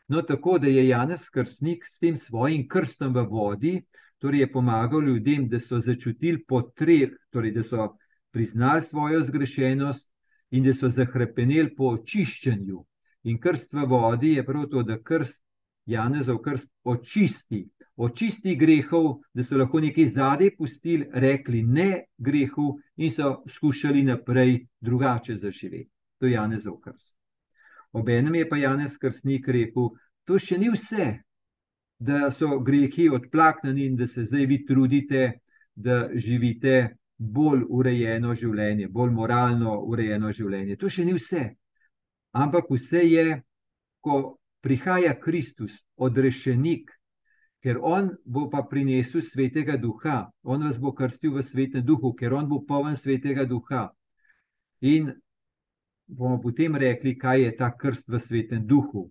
No, 0.08 0.22
tako 0.22 0.58
da 0.58 0.68
je 0.68 0.88
Janez 0.88 1.30
Krstnik 1.30 1.86
s 1.86 2.00
tem 2.00 2.18
svojim 2.18 2.68
krstom 2.68 3.14
v 3.14 3.26
vodi, 3.28 3.74
torej 4.24 4.40
je 4.40 4.52
pomagal 4.52 5.04
ljudem, 5.04 5.50
da 5.50 5.60
so 5.60 5.80
začutili 5.80 6.46
potreb, 6.48 7.12
torej 7.30 7.52
da 7.52 7.64
so 7.64 7.90
priznali 8.32 8.82
svojo 8.82 9.22
zgrešenost 9.22 10.10
in 10.52 10.64
da 10.64 10.74
so 10.74 10.90
zahrepeneli 10.90 11.76
po 11.76 11.92
očiščenju. 11.98 12.84
In 13.28 13.40
krst 13.40 13.74
v 13.74 13.86
vodi 13.90 14.34
je 14.38 14.46
prav 14.46 14.68
to, 14.72 14.84
da 14.84 15.00
krst 15.04 15.44
Janezov 15.88 16.42
krst 16.44 16.72
očisti, 16.84 17.62
očisti 17.96 18.56
grehov, 18.56 19.22
da 19.34 19.44
so 19.44 19.58
lahko 19.58 19.80
nekaj 19.80 20.08
zadej 20.16 20.52
pustili, 20.58 21.08
rekli 21.14 21.64
ne 21.64 22.08
grehu 22.18 22.74
in 22.98 23.12
so 23.12 23.38
skušali 23.48 24.04
naprej 24.04 24.66
drugače 24.82 25.36
zaživeti. 25.36 25.90
To 26.20 26.26
je 26.26 26.34
Janezov 26.34 26.80
krst. 26.84 27.18
Obenem 27.92 28.36
je 28.36 28.50
pa 28.50 28.58
Janez 28.58 28.98
Krstnik 28.98 29.48
rekel, 29.48 29.90
to 30.26 30.40
še 30.40 30.58
ni 30.58 30.70
vse, 30.70 31.08
da 32.00 32.32
so 32.32 32.60
grehi 32.60 33.08
odplaknjeni 33.10 33.88
in 33.88 33.96
da 33.98 34.08
se 34.08 34.26
zdaj 34.26 34.46
vi 34.46 34.66
trudite, 34.66 35.40
da 35.76 36.10
živite 36.14 36.98
bolj 37.18 37.64
urejeno 37.70 38.34
življenje, 38.38 38.88
bolj 38.94 39.12
moralno 39.12 39.80
urejeno 39.90 40.32
življenje. 40.32 40.78
To 40.78 40.90
še 40.90 41.06
ni 41.06 41.16
vse. 41.18 41.50
Ampak 42.38 42.70
vse 42.70 43.02
je, 43.10 43.26
ko 44.02 44.38
prihaja 44.62 45.16
Kristus, 45.20 45.82
odrešenik, 45.98 46.92
ker 47.64 47.80
on 47.82 48.12
bo 48.24 48.46
pa 48.52 48.62
prinesel 48.70 49.24
svetega 49.26 49.78
duha, 49.82 50.28
on 50.44 50.64
vas 50.68 50.78
bo 50.80 50.94
krstil 50.94 51.34
v 51.34 51.44
svetem 51.44 51.86
duhu, 51.86 52.14
ker 52.14 52.36
on 52.38 52.48
bo 52.48 52.62
poln 52.68 52.96
svetega 52.96 53.48
duha. 53.50 53.88
In 54.86 55.10
bomo 56.08 56.38
potem 56.42 56.76
rekli, 56.76 57.18
kaj 57.18 57.42
je 57.44 57.56
ta 57.58 57.72
krst 57.74 58.10
v 58.14 58.22
svetem 58.22 58.66
duhu. 58.68 59.10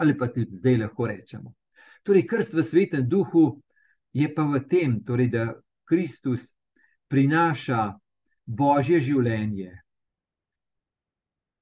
Ali 0.00 0.16
pa 0.16 0.30
tudi 0.32 0.56
zdaj 0.56 0.78
lahko 0.80 1.06
rečemo. 1.10 1.52
Torej, 2.02 2.24
krst 2.26 2.54
v 2.54 2.64
svetem 2.64 3.08
duhu 3.08 3.60
je 4.16 4.28
pa 4.34 4.46
v 4.48 4.62
tem, 4.64 5.02
torej, 5.04 5.28
da 5.28 5.52
Kristus 5.84 6.57
prinaša 7.08 7.82
božje 8.46 9.00
življenje. 9.00 9.72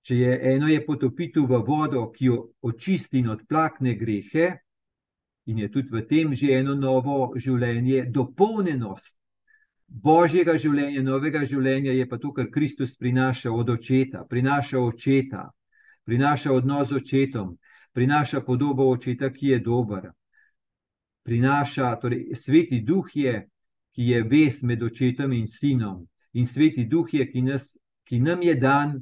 Če 0.06 0.16
je 0.16 0.34
eno 0.54 0.68
je 0.70 0.82
potopitev 0.86 1.48
v 1.50 1.60
vodo, 1.66 2.04
ki 2.14 2.28
jo 2.28 2.38
očisti 2.62 3.18
in 3.22 3.32
odplakne 3.34 3.96
grehe, 3.98 4.52
in 5.50 5.58
je 5.58 5.68
tudi 5.70 5.90
v 5.90 6.02
tem 6.06 6.34
že 6.34 6.52
eno 6.58 6.74
novo 6.74 7.32
življenje, 7.34 8.06
dopolnjenost 8.14 9.18
božjega 9.86 10.56
življenja, 10.58 11.02
novega 11.02 11.44
življenja, 11.46 11.94
je 11.94 12.06
pa 12.06 12.18
to, 12.18 12.32
kar 12.34 12.50
Kristus 12.50 12.96
prinaša 12.98 13.50
od 13.50 13.70
očeta, 13.70 14.24
prinaša 14.26 14.78
očeta, 14.78 15.48
prinaša 16.06 16.52
odnos 16.54 16.88
z 16.90 17.02
očetom, 17.02 17.56
prinaša 17.94 18.42
podobo 18.46 18.86
očeta, 18.90 19.30
ki 19.30 19.54
je 19.54 19.60
dober 19.62 20.10
prinaša, 21.26 21.96
torej 22.00 22.34
sveti 22.38 22.80
duh 22.86 23.06
je, 23.14 23.48
ki 23.96 24.10
je 24.10 24.22
ves 24.28 24.60
med 24.62 24.82
očetom 24.84 25.32
in 25.32 25.46
sinom, 25.48 26.02
in 26.36 26.44
sveti 26.46 26.84
duh 26.84 27.08
je, 27.14 27.24
ki, 27.30 27.42
nas, 27.42 27.70
ki 28.04 28.20
nam 28.20 28.42
je 28.44 28.54
dan, 28.60 28.98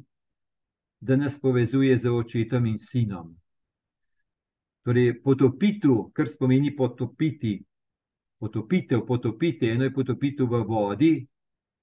da 1.03 1.17
nas 1.19 1.35
povezuje 1.41 1.97
z 1.99 2.13
očetom 2.15 2.67
in 2.71 2.79
sinom. 2.79 3.33
Torej, 4.87 5.17
potopitev, 5.25 6.13
kar 6.15 6.31
pomeni 6.39 6.71
potopiti, 6.77 7.57
potopitev, 8.39 9.03
potopiti, 9.07 9.73
eno 9.75 9.89
je 9.89 9.93
potopitev 9.93 10.47
v 10.47 10.63
vodi, 10.69 11.13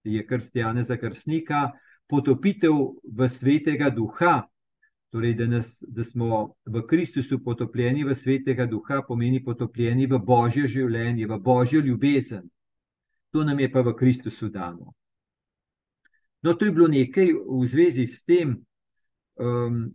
je 0.08 0.24
krstjane 0.27 0.84
za 0.84 0.96
krstnika, 0.98 1.68
potopitev 2.08 2.80
v 3.03 3.30
svetega 3.30 3.91
duha, 3.91 4.39
Torej, 5.12 5.34
da, 5.36 5.46
nas, 5.48 5.84
da 5.88 6.03
smo 6.08 6.53
v 6.65 6.86
Kristusu 6.88 7.44
potopljeni 7.44 8.06
v 8.08 8.13
svetega 8.15 8.63
duha, 8.65 9.01
pomeni 9.03 9.41
potopljeni 9.44 10.06
v 10.08 10.20
božje 10.24 10.70
življenje, 10.72 11.27
v 11.27 11.39
božjo 11.44 11.82
ljubezen. 11.84 12.46
To 13.31 13.43
nam 13.43 13.59
je 13.59 13.71
pa 13.71 13.81
v 13.81 13.95
Kristusu 13.95 14.50
dano. 14.50 14.93
No, 16.41 16.53
to 16.53 16.65
je 16.65 16.71
bilo 16.71 16.88
nekaj 16.88 17.33
v 17.33 17.65
zvezi 17.69 18.07
s 18.07 18.25
tem, 18.25 18.57
um, 19.38 19.93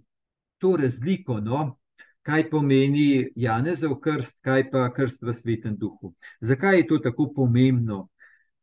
to 0.58 0.76
razliko, 0.76 1.40
no, 1.40 1.78
kaj 2.22 2.48
pomeni 2.50 3.32
Janezov 3.36 3.98
krst, 4.00 4.38
kaj 4.42 4.70
pa 4.70 4.86
krst 4.94 5.22
v 5.22 5.34
svetem 5.34 5.76
duhu. 5.76 6.14
Zakaj 6.40 6.78
je 6.78 6.86
to 6.86 6.98
tako 6.98 7.32
pomembno? 7.34 8.08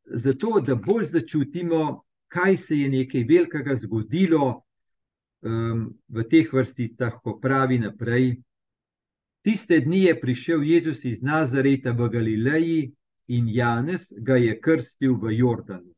Zato, 0.05 0.59
da 0.59 0.75
bolj 0.75 1.11
začutimo, 1.11 2.03
kaj 2.27 2.57
se 2.57 2.79
je 2.79 2.89
nekaj 2.89 3.23
velikega 3.23 3.75
zgodilo 3.75 4.63
um, 5.43 5.85
v 6.07 6.25
teh 6.31 6.49
vrsticah, 6.53 7.19
ko 7.23 7.37
pravi 7.39 7.79
naprej. 7.79 8.41
Tiste 9.43 9.79
dni 9.79 10.05
je 10.07 10.19
prišel 10.19 10.63
Jezus 10.63 11.05
iz 11.05 11.21
Nazareta 11.21 11.91
v 11.91 12.09
Galileji 12.09 12.91
in 13.27 13.47
Janez 13.47 14.11
ga 14.17 14.37
je 14.37 14.59
krstil 14.61 15.15
v 15.15 15.37
Jordanu. 15.37 15.93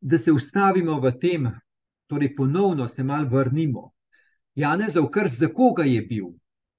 Da 0.00 0.18
se 0.18 0.32
ustavimo 0.32 1.00
v 1.00 1.12
tem, 1.18 1.50
torej 2.06 2.34
ponovno 2.36 2.88
se 2.88 3.02
malo 3.02 3.28
vrnimo. 3.28 3.90
Janezov 4.54 5.08
krst, 5.10 5.38
za 5.38 5.48
koga 5.48 5.82
je 5.82 6.02
bil? 6.02 6.28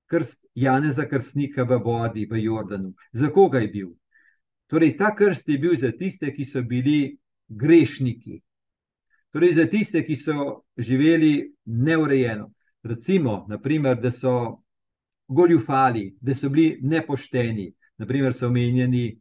Krst 0.05 0.45
Janeza 0.55 1.07
krstnika 1.09 1.63
v 1.63 1.79
vodi 1.83 2.25
v 2.29 2.43
Jordanu. 2.43 2.93
Za 3.11 3.29
koga 3.29 3.59
je 3.59 3.67
bil? 3.67 3.89
Torej, 4.67 4.97
ta 4.97 5.15
krst 5.15 5.49
je 5.49 5.57
bil 5.57 5.75
za 5.75 5.91
tiste, 5.91 6.31
ki 6.33 6.45
so 6.45 6.61
bili 6.61 7.17
grešniki. 7.47 8.41
Torej, 9.33 9.53
za 9.53 9.65
tiste, 9.65 10.03
ki 10.05 10.15
so 10.15 10.63
živeli 10.77 11.53
neurejeno, 11.65 12.51
recimo, 12.83 13.45
naprimer, 13.49 13.97
da 14.01 14.11
so 14.11 14.62
goljufali, 15.33 16.15
da 16.21 16.33
so 16.33 16.49
bili 16.49 16.79
nepošteni, 16.81 17.71
naprimer, 17.97 18.33
so 18.33 18.47
omenjeni, 18.47 19.19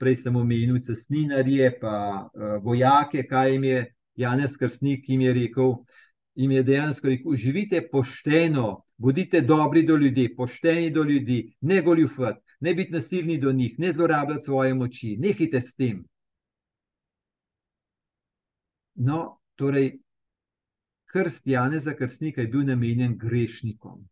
prej 0.00 0.16
sem 0.22 0.36
omenil, 0.36 0.80
cestninarje, 0.80 1.72
pa 1.80 1.94
uh, 2.24 2.58
vojake, 2.64 3.26
kaj 3.28 3.52
jim 3.52 3.64
je 3.64 3.80
Janez 4.20 4.56
Krsnik 4.56 5.08
jim 5.08 5.20
je 5.20 5.32
rekel. 5.32 5.74
In 6.34 6.52
je 6.52 6.62
dejansko 6.62 7.08
rekel: 7.08 7.34
živite 7.36 7.80
pošteno, 7.92 8.84
bodite 8.96 9.40
dobri 9.40 9.82
do 9.82 9.96
ljudi, 9.96 10.28
pošteni 10.36 10.90
do 10.90 11.02
ljudi, 11.04 11.54
ne 11.60 11.80
goljufati, 11.82 12.40
ne 12.60 12.74
biti 12.74 12.92
nasilni 12.92 13.38
do 13.38 13.52
njih, 13.52 13.78
ne 13.78 13.92
zlorabljati 13.92 14.44
svoje 14.44 14.74
moči, 14.74 15.16
nehite 15.18 15.60
s 15.60 15.74
tem. 15.74 16.04
No, 18.94 19.40
torej, 19.56 19.98
krst 21.12 21.46
Janeza 21.46 21.94
Krstnika 21.94 22.40
je 22.40 22.48
bil 22.48 22.64
namenjen 22.66 23.18
grešnikom. 23.18 24.08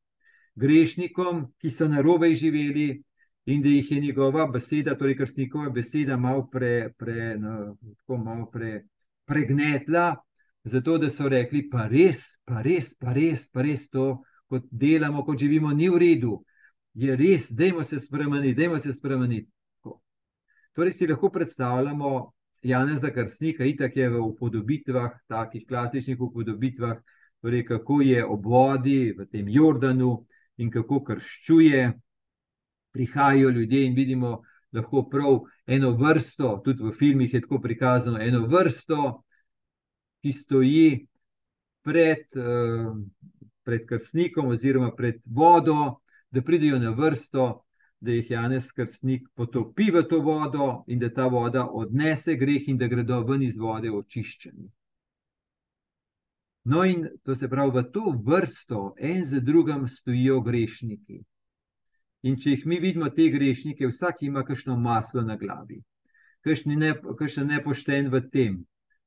Grešnikom, 0.58 1.44
ki 1.62 1.70
so 1.70 1.86
na 1.88 2.02
robe 2.02 2.32
živeli 2.34 3.02
in 3.48 3.62
da 3.62 3.68
jih 3.68 3.92
je 3.92 4.00
njegova 4.00 4.46
beseda, 4.52 4.96
torej 4.98 5.16
krstnikova 5.16 5.70
beseda, 5.70 6.16
malo, 6.16 6.48
pre, 6.52 6.90
pre, 6.98 7.36
no, 7.38 7.76
malo 8.08 8.48
pre, 8.52 8.82
pregnetla, 9.24 10.16
zato 10.64 10.98
da 10.98 11.10
so 11.10 11.28
rekli, 11.28 11.68
pa 11.70 11.86
res, 11.88 12.24
pa 12.44 12.62
res, 12.62 12.94
pa 12.98 13.12
res, 13.12 13.46
pa 13.48 13.62
res 13.62 13.86
to, 13.88 14.08
kot 14.48 14.66
delamo, 14.70 15.24
kot 15.24 15.38
živimo, 15.38 15.70
ni 15.72 15.88
v 15.88 16.00
redu. 16.02 16.40
Je 16.98 17.16
res, 17.16 17.52
dajmo 17.52 17.84
se 17.84 18.00
spremeniti, 18.00 18.56
dajmo 18.58 18.78
se 18.78 18.92
spremeniti. 18.92 19.50
Torej 20.74 20.92
si 20.92 21.06
lahko 21.06 21.30
predstavljamo 21.30 22.32
Janeza 22.62 23.10
Krstnika, 23.10 23.64
itak 23.64 23.96
je 23.96 24.08
v 24.08 24.20
upodobitvah, 24.22 25.14
takih 25.28 25.66
klasičnih 25.68 26.20
upodobitvah, 26.20 26.98
torej 27.40 27.64
kako 27.66 28.00
je 28.02 28.24
ob 28.24 28.46
vodi 28.46 29.12
v 29.18 29.26
tem 29.30 29.48
Jordanu 29.48 30.26
in 30.58 30.70
kako 30.70 31.02
krščuje. 31.04 31.92
Prihajajo 32.92 33.50
ljudje 33.50 33.84
in 33.86 33.94
vidimo 33.94 34.42
lahko 34.72 35.04
prav 35.10 35.40
eno 35.66 35.92
vrsto, 35.96 36.58
tudi 36.64 36.82
v 36.82 36.92
filmih 36.92 37.34
je 37.34 37.40
tako 37.40 37.60
prikazano, 37.60 38.18
eno 38.20 38.46
vrsto, 38.46 39.22
ki 40.22 40.32
stoji 40.32 41.06
pred, 41.84 42.26
pred 43.64 43.86
krstnikom 43.86 44.48
oziroma 44.52 44.90
pred 44.96 45.20
vodo, 45.24 46.00
da 46.30 46.42
pridejo 46.42 46.78
na 46.78 46.90
vrsto 46.90 47.48
da 48.00 48.12
jih 48.12 48.30
Janez 48.30 48.72
Krstnik 48.72 49.28
potopi 49.34 49.90
v 49.90 50.02
to 50.08 50.20
vodo 50.20 50.84
in 50.86 50.98
da 50.98 51.10
ta 51.14 51.26
voda 51.26 51.66
odnese 51.66 52.36
greh 52.36 52.68
in 52.68 52.78
da 52.78 52.86
gredo 52.86 53.22
ven 53.26 53.42
iz 53.42 53.58
vode 53.58 53.90
očiščeni. 53.90 54.70
No, 56.68 56.84
in 56.84 57.06
to 57.24 57.34
se 57.34 57.48
pravi, 57.48 57.70
v 57.80 57.82
to 57.92 58.10
vrsto, 58.24 58.94
en 59.00 59.24
za 59.24 59.40
drugim, 59.40 59.86
stojijo 59.88 60.40
grešniki. 60.44 61.22
In 62.28 62.36
če 62.36 62.50
jih 62.50 62.66
mi 62.68 62.76
vidimo, 62.82 63.08
te 63.08 63.30
grešnike, 63.32 63.88
vsak 63.88 64.20
ima 64.26 64.42
kakšno 64.44 64.76
maslo 64.76 65.22
na 65.24 65.38
glavi, 65.40 65.78
kakšen 66.44 66.76
ne, 66.82 66.92
nepošten 67.54 68.10
v 68.12 68.20
tem, 68.34 68.60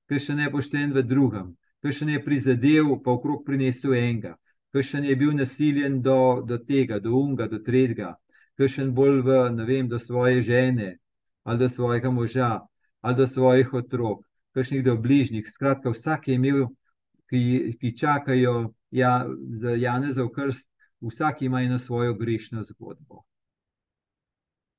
kakšen 0.09 0.41
nepošten 0.41 0.97
v 0.97 1.05
drugem, 1.05 1.53
kakšen 1.85 2.09
je 2.15 2.23
prizadel, 2.25 2.95
pa 3.03 3.13
okrog 3.13 3.45
prinesel 3.45 3.93
enega, 3.99 4.33
kakšen 4.73 5.05
je 5.05 5.19
bil 5.21 5.37
nasiljen 5.37 6.01
do, 6.01 6.41
do 6.41 6.57
tega, 6.57 6.97
do 6.97 7.13
unga, 7.21 7.45
do 7.51 7.61
tretjega, 7.61 8.15
kakšen 8.57 8.89
bolj 8.97 9.21
v, 9.27 9.39
ne 9.53 9.69
vem, 9.69 9.85
do 9.91 10.01
svoje 10.01 10.41
žene, 10.49 10.95
ali 11.45 11.61
do 11.61 11.69
svojega 11.69 12.09
moža, 12.09 12.53
ali 13.05 13.21
do 13.21 13.27
svojih 13.27 13.73
otrok, 13.85 14.25
kakšnih 14.57 14.83
do 14.89 14.97
bližnjih. 14.97 15.45
Skratka, 15.45 15.93
vsak 15.93 16.31
je 16.31 16.41
imel, 16.41 16.71
ki, 17.31 17.77
ki 17.79 17.97
čakajo 17.97 18.73
ja, 18.91 19.25
za 19.49 19.71
Janezov 19.79 20.29
krst, 20.35 20.67
vsak 21.01 21.41
ima 21.41 21.61
eno 21.61 21.79
svojo 21.79 22.13
grešno 22.13 22.63
zgodbo. 22.63 23.23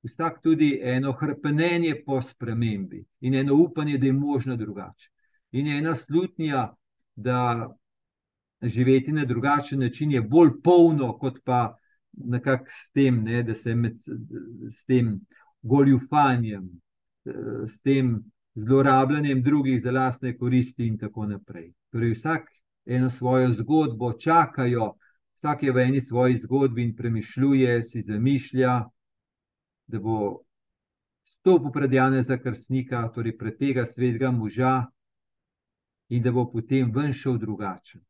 Vsak 0.02 0.42
tudi 0.42 0.80
eno 0.82 1.12
hrpenenje 1.12 1.94
po 2.06 2.22
spremembi 2.22 3.04
in 3.20 3.34
eno 3.34 3.54
upanje, 3.54 3.98
da 3.98 4.06
je 4.06 4.12
možno 4.12 4.56
drugače. 4.56 5.08
In 5.52 5.66
ena 5.68 5.94
slutnja, 5.94 6.74
da 7.16 7.70
živeti 8.62 9.12
na 9.12 9.24
drugačen 9.24 9.80
način 9.80 10.12
je 10.12 10.22
bolj 10.22 10.50
polno, 10.64 11.18
kot 11.18 11.38
pa 11.44 11.76
s 12.68 12.90
tem, 12.92 13.22
ne, 13.24 13.42
da 13.42 13.54
se 13.54 13.74
med 13.74 13.96
s 14.70 14.84
tem 14.84 15.20
goljufanjem, 15.62 16.68
s 17.66 17.80
tem 17.82 18.18
zlorabljanjem 18.54 19.42
drugih 19.42 19.80
za 19.80 19.90
lastne 19.90 20.36
koristi, 20.36 20.86
in 20.86 20.98
tako 20.98 21.26
naprej. 21.26 21.72
Torej, 21.92 22.14
vsak 22.16 22.48
eno 22.86 23.10
svojo 23.10 23.52
zgodbo 23.52 24.12
čakajo, 24.12 24.94
vsak 25.36 25.62
je 25.62 25.72
v 25.72 25.78
eni 25.78 26.00
svoji 26.00 26.36
zgodbi 26.36 26.82
in 26.82 26.96
premišljuje, 26.96 27.82
si 27.82 28.00
zamišlja, 28.00 28.78
da 29.86 29.98
bo 30.00 30.40
stopil 31.24 31.72
pred 31.72 31.92
Janeza 31.92 32.38
Krstnika, 32.38 33.08
torej 33.14 33.36
pred 33.38 33.58
tega 33.58 33.86
svetega 33.86 34.30
moža, 34.30 34.86
in 36.08 36.22
da 36.22 36.32
bo 36.32 36.46
potem 36.50 36.92
ven 36.92 37.12
šel 37.12 37.38
drugačen. 37.38 38.00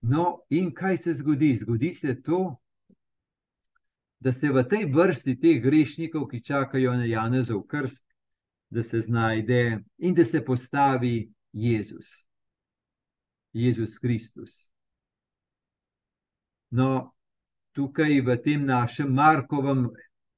No, 0.00 0.40
in 0.50 0.72
kaj 0.74 0.96
se 0.96 1.14
zgodi? 1.14 1.54
Zgodi 1.56 1.92
se 1.92 2.22
to, 2.22 2.56
da 4.20 4.32
se 4.32 4.50
v 4.50 4.62
tej 4.68 4.84
vrsti 4.92 5.36
teh 5.40 5.62
grešnikov, 5.62 6.26
ki 6.28 6.42
čakajo 6.42 6.92
na 6.96 7.04
Janezov 7.04 7.62
krst, 7.68 8.04
da 8.70 8.82
se 8.82 9.00
znajde 9.00 9.80
in 9.98 10.14
da 10.14 10.24
se 10.24 10.44
postavi 10.44 11.30
Jezus, 11.54 12.26
Jezus 13.52 13.98
Kristus. 13.98 14.70
No, 16.70 17.14
tukaj 17.72 18.20
v 18.26 18.36
tem 18.42 18.66
našem 18.66 19.14
Markovem 19.14 19.86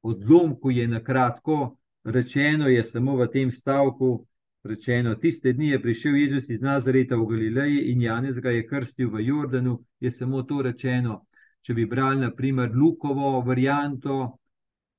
odlomku 0.04 0.70
je 0.70 0.84
na 0.88 1.00
kratko 1.00 1.76
rečeno, 2.04 2.68
je 2.68 2.82
samo 2.84 3.16
v 3.16 3.28
tem 3.32 3.50
stavku, 3.50 4.26
rečeno, 4.62 5.14
tiste 5.14 5.52
dni 5.52 5.70
je 5.70 5.82
prišel 5.82 6.14
Jezus 6.14 6.50
iz 6.50 6.60
Nazareta 6.60 7.16
v 7.16 7.26
Galileji 7.26 7.92
in 7.92 8.02
Janez 8.02 8.40
ga 8.40 8.50
je 8.50 8.66
krstil 8.68 9.08
v 9.10 9.24
Jordanu, 9.24 9.80
je 10.00 10.10
samo 10.10 10.42
to 10.42 10.62
rečeno. 10.62 11.24
Če 11.62 11.74
bi 11.74 11.86
brali, 11.86 12.20
naprimer, 12.20 12.70
Lukovo 12.74 13.40
varianto, 13.40 14.38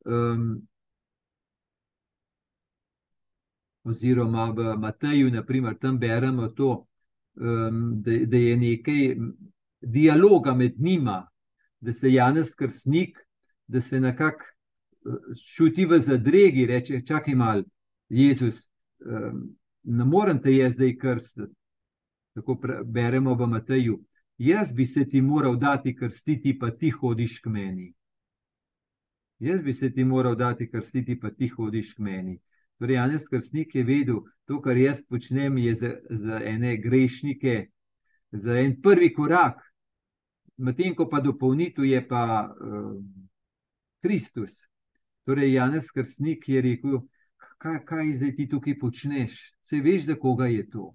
um, 0.05 0.57
oziroma 3.87 4.49
v 4.51 4.75
Mateju, 4.77 5.31
naprimer, 5.31 5.77
tam 5.79 5.99
beremo 5.99 6.47
to, 6.47 6.85
um, 7.35 8.01
da, 8.01 8.17
da 8.25 8.37
je 8.37 8.57
nekaj 8.57 9.15
dialoga 9.81 10.53
med 10.53 10.75
njima, 10.77 11.27
da 11.79 11.93
se 11.93 12.13
Janez 12.13 12.55
Krstnik, 12.55 13.17
da 13.67 13.81
se 13.81 13.99
nekako 13.99 14.43
čuti 15.55 15.85
v 15.85 15.99
zadregi, 15.99 16.65
reče: 16.65 17.01
Čakaj 17.05 17.35
malo, 17.35 17.63
Jezus, 18.09 18.69
ne 19.83 20.05
morem 20.05 20.41
te 20.41 20.55
jaz 20.55 20.73
zdaj 20.73 20.97
krstiti. 20.97 21.53
Tako 22.33 22.59
beremo 22.85 23.33
v 23.35 23.47
Mateju. 23.47 23.99
Jaz 24.37 24.71
bi 24.71 24.85
se 24.85 25.09
ti 25.09 25.21
moral 25.21 25.55
dati 25.55 25.95
krstiti, 25.95 26.59
pa 26.59 26.71
ti 26.71 26.89
hodiš 26.89 27.39
k 27.39 27.49
meni. 27.49 27.93
Jaz 29.39 29.63
bi 29.63 29.73
se 29.73 29.93
ti 29.93 30.03
moral 30.03 30.35
dati 30.35 30.69
krstiti, 30.71 31.19
pa 31.19 31.31
ti 31.31 31.47
hodiš 31.47 31.93
k 31.93 31.99
meni. 31.99 32.39
Torej, 32.77 32.95
Janez 32.95 33.25
Krstnik 33.29 33.75
je 33.75 33.83
vedel, 33.83 34.21
to, 34.45 34.61
kar 34.61 34.77
jaz 34.77 35.01
počnem, 35.09 35.57
je 35.57 35.73
za, 35.75 35.91
za 36.09 36.41
ene 36.45 36.77
grešnike, 36.77 37.55
za 38.31 38.59
en 38.59 38.77
prvi 38.81 39.09
korak, 39.13 39.61
medtem 40.57 40.95
ko 40.95 41.07
pa 41.09 41.21
dopolnitev 41.21 41.85
je 41.85 42.01
pa 42.07 42.23
uh, 42.49 42.93
Kristus. 44.01 44.67
Torej, 45.25 45.53
Janez 45.53 45.89
Krstnik 45.91 46.49
je 46.49 46.61
rekel, 46.61 47.01
kaj, 47.57 47.81
kaj 47.85 48.13
zdaj 48.21 48.35
ti 48.35 48.47
tukaj 48.49 48.77
počneš, 48.79 49.41
se 49.61 49.81
veš, 49.81 50.05
za 50.11 50.15
koga 50.15 50.47
je 50.47 50.69
to. 50.69 50.93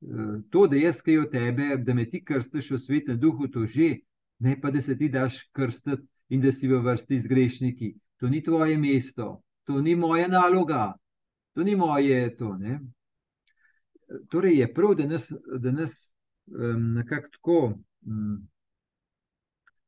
E, 0.00 0.26
to, 0.50 0.66
da 0.66 0.76
jaz 0.76 1.00
kaj 1.02 1.18
od 1.18 1.30
tebe, 1.32 1.76
da 1.76 1.94
me 1.94 2.04
ti 2.08 2.22
krstiš 2.24 2.70
v 2.70 2.78
svetem 2.78 3.18
duhu, 3.20 3.48
to 3.48 3.66
že, 3.66 3.96
ne 4.38 4.60
pa 4.60 4.70
da 4.70 4.80
se 4.80 4.96
ti 4.98 5.08
daš 5.08 5.40
krstiti 5.52 6.04
in 6.28 6.40
da 6.40 6.52
si 6.52 6.68
v 6.68 6.82
vrsti 6.84 7.20
z 7.20 7.32
grešniki. 7.32 7.94
To 8.20 8.28
ni 8.28 8.42
tvoje 8.42 8.78
mesto, 8.78 9.40
to 9.66 9.80
ni 9.82 9.96
moja 9.96 10.28
naloga, 10.28 10.94
to 11.54 11.62
ni 11.62 11.76
moje. 11.76 12.36
To, 12.36 12.56
torej 14.30 14.60
je 14.60 14.74
prav, 14.74 14.94
da 14.94 15.06
nas, 15.06 15.32
da 15.58 15.72
nas 15.72 16.10
um, 16.46 16.92
nekako 16.94 17.28
tako, 17.32 17.58
um, 18.06 18.48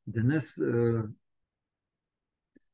da 0.04 0.22
nas 0.22 0.58
uh, 0.58 1.04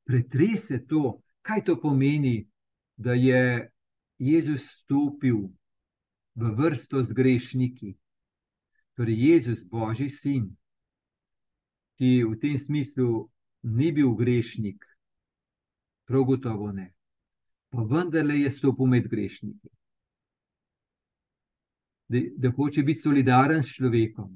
pretrese 0.04 0.86
to, 0.86 1.20
kaj 1.42 1.64
to 1.64 1.80
pomeni, 1.80 2.48
da 2.96 3.12
je 3.12 3.70
Jezus 4.18 4.64
stopil 4.80 5.36
v 6.34 6.54
vrsto 6.56 7.02
z 7.02 7.12
grešniki. 7.12 7.94
Torej, 8.94 9.18
Jezus, 9.18 9.64
Božji 9.66 10.10
sin, 10.10 10.54
ki 11.98 12.24
v 12.24 12.38
tem 12.40 12.58
smislu 12.58 13.28
ni 13.62 13.92
bil 13.92 14.14
grešnik, 14.14 14.84
prav 16.06 16.24
gotovo 16.24 16.70
ne, 16.72 16.93
pa 17.74 17.82
vendarle 17.82 18.40
je 18.40 18.50
stopil 18.50 18.86
med 18.86 19.08
grešniki. 19.10 19.68
Da, 22.08 22.20
da 22.36 22.50
hoče 22.56 22.82
biti 22.82 23.00
solidaren 23.00 23.62
s 23.62 23.74
človekom, 23.76 24.28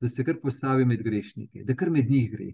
da 0.00 0.08
se 0.08 0.24
kar 0.24 0.38
postavi 0.42 0.84
med 0.84 1.02
grešnike, 1.02 1.64
da 1.64 1.74
kar 1.74 1.90
med 1.90 2.10
njih 2.10 2.30
gre. 2.32 2.52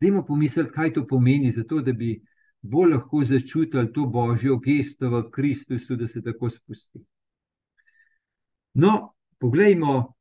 Dajmo 0.00 0.24
pomisliti, 0.26 0.70
kaj 0.74 0.92
to 0.94 1.06
pomeni, 1.06 1.50
zato 1.50 1.80
da 1.80 1.92
bi 1.92 2.18
bolj 2.60 2.92
lahko 2.92 3.22
začutili 3.24 3.92
to 3.92 4.06
božjo 4.06 4.58
gesto 4.58 5.10
v 5.10 5.22
Kristusu, 5.30 5.96
da 5.96 6.08
se 6.08 6.22
tako 6.22 6.50
spusti. 6.50 7.00
No, 8.74 9.14
poglejmo, 9.38 10.14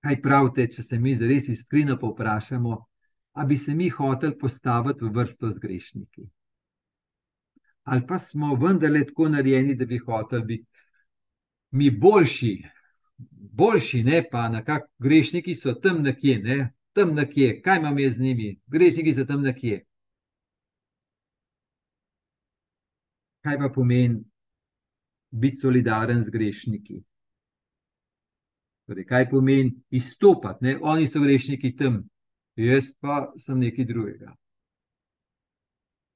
kaj 0.00 0.20
pravite, 0.22 0.66
če 0.72 0.82
se 0.82 0.98
mi 0.98 1.14
res 1.18 1.48
iskreno 1.48 1.98
povprašamo, 2.00 2.76
ali 3.32 3.48
bi 3.48 3.56
se 3.56 3.74
mi 3.74 3.88
hoteli 3.88 4.38
postaviti 4.38 5.04
v 5.04 5.12
vrsto 5.14 5.50
z 5.50 5.58
grešniki. 5.58 6.26
Ali 7.90 8.04
pa 8.06 8.18
smo 8.22 8.54
vendarle 8.54 9.02
tako 9.06 9.28
narejeni, 9.28 9.74
da 9.74 9.84
bi 9.84 9.98
hoteli 9.98 10.44
biti 10.44 10.66
mi 11.70 11.90
boljši, 11.90 12.62
boljši, 13.60 14.02
ne 14.04 14.28
pa 14.30 14.48
nekako 14.48 14.88
grešniki 14.98 15.54
so 15.54 15.74
tam 15.74 16.02
nekje, 16.02 16.38
ne, 16.38 16.72
tam 16.92 17.14
nekje, 17.14 17.62
kaj 17.62 17.78
imam 17.78 17.98
jaz 17.98 18.16
z 18.16 18.20
njimi, 18.20 18.60
grešniki 18.66 19.14
so 19.14 19.24
tam 19.24 19.42
nekje. 19.42 19.84
Kaj 23.44 23.58
pa 23.58 23.68
pomeni 23.74 24.24
biti 25.30 25.56
solidaren 25.56 26.20
z 26.22 26.30
grešniki? 26.30 27.02
Torej, 28.86 29.06
kaj 29.06 29.30
pomeni 29.30 29.74
izstopati? 29.90 30.64
Ne? 30.64 30.78
Oni 30.82 31.06
so 31.06 31.22
grešniki 31.22 31.76
tam, 31.76 32.02
jaz 32.56 32.92
pa 33.00 33.32
sem 33.38 33.58
nekaj 33.58 33.86
drugega. 33.86 34.34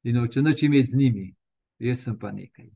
In 0.05 0.19
če 0.29 0.43
noč 0.43 0.63
imeti 0.63 0.91
z 0.91 0.99
njimi, 1.01 1.31
jaz 1.79 2.03
sem 2.05 2.19
pa 2.19 2.33
nekaj. 2.33 2.71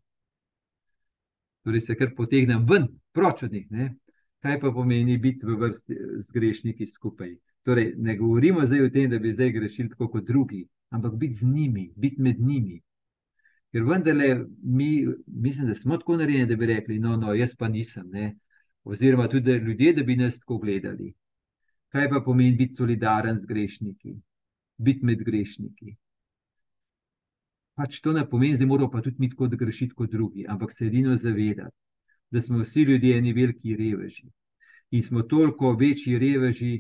Torej, 1.65 1.81
se 1.81 1.95
kar 1.95 2.15
potegnem 2.17 2.67
ven, 2.67 2.89
proč 3.13 3.43
od 3.43 3.53
njih. 3.53 3.71
Ne? 3.71 3.95
Kaj 4.43 4.61
pa 4.61 4.71
pomeni 4.73 5.19
biti 5.19 5.47
v 5.47 5.57
vrsti 5.59 5.97
z 6.19 6.33
grešniki 6.33 6.87
skupaj? 6.87 7.35
Torej, 7.67 7.95
ne 7.99 8.17
govorimo 8.17 8.67
zdaj 8.67 8.87
o 8.87 8.91
tem, 8.91 9.11
da 9.11 9.19
bi 9.19 9.33
zdaj 9.33 9.53
grešili 9.53 9.91
tako 9.93 10.09
kot 10.09 10.25
drugi, 10.25 10.63
ampak 10.91 11.17
biti 11.19 11.35
z 11.35 11.47
njimi, 11.47 11.91
biti 11.97 12.23
med 12.23 12.41
njimi. 12.41 12.81
Ker 13.73 13.85
vendarle, 13.85 14.45
mi, 14.63 15.07
mislim, 15.27 15.67
da 15.69 15.75
smo 15.75 15.99
tako 15.99 16.17
narejeni, 16.17 16.49
da 16.49 16.57
bi 16.57 16.67
rekli: 16.67 16.99
No, 16.99 17.17
no, 17.17 17.35
jaz 17.35 17.57
pa 17.59 17.69
nisem. 17.69 18.09
Ne? 18.11 18.37
Oziroma, 18.85 19.29
tudi 19.29 19.45
da 19.51 19.57
ljudje, 19.57 19.93
da 19.93 20.03
bi 20.03 20.17
nas 20.17 20.39
tako 20.41 20.59
gledali. 20.59 21.13
Kaj 21.93 22.09
pa 22.09 22.21
pomeni 22.25 22.57
biti 22.57 22.75
solidaren 22.75 23.37
z 23.37 23.47
grešniki, 23.47 24.15
biti 24.77 25.05
med 25.05 25.25
grešniki? 25.25 25.97
Pač 27.79 28.01
to 28.03 28.13
ne 28.13 28.25
pomeni, 28.27 28.59
da 28.59 28.67
moramo 28.67 28.91
pa 28.91 29.01
tudi 29.03 29.23
mi 29.23 29.29
tako 29.31 29.47
grešiti 29.49 29.95
kot 29.95 30.11
drugi, 30.11 30.45
ampak 30.49 30.73
se 30.75 30.87
edino 30.87 31.17
zavedati, 31.17 31.77
da 32.31 32.41
smo 32.43 32.59
vsi 32.65 32.83
ljudje 32.83 33.19
eni 33.19 33.33
veliki 33.33 33.77
reveži. 33.77 34.27
In 34.91 35.03
smo 35.03 35.23
toliko 35.23 35.73
večji 35.79 36.19
reveži, 36.19 36.73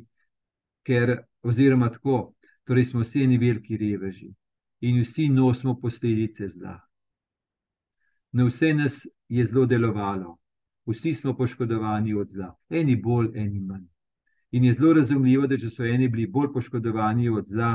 ker, 0.82 1.14
oziroma 1.42 1.92
tako, 1.94 2.32
torej 2.64 2.88
smo 2.90 3.04
vsi 3.06 3.22
eni 3.22 3.38
veliki 3.38 3.76
reveži 3.76 4.32
in 4.80 5.00
vsi 5.02 5.28
nosimo 5.28 5.76
posledice 5.80 6.48
zla. 6.48 6.74
Na 8.32 8.44
vse 8.50 8.74
nas 8.74 8.98
je 9.28 9.46
zelo 9.46 9.66
delovalo, 9.66 10.36
vsi 10.86 11.14
smo 11.14 11.36
poškodovani 11.36 12.14
od 12.14 12.28
zla, 12.28 12.52
eni 12.70 12.96
bolj, 12.96 13.30
eni 13.34 13.60
manj. 13.60 13.86
In 14.50 14.64
je 14.64 14.74
zelo 14.74 14.92
razumljivo, 14.98 15.46
da 15.46 15.58
če 15.58 15.70
so 15.70 15.84
eni 15.84 16.08
bili 16.08 16.26
bolj 16.26 16.52
poškodovani 16.54 17.28
od 17.28 17.46
zla, 17.46 17.72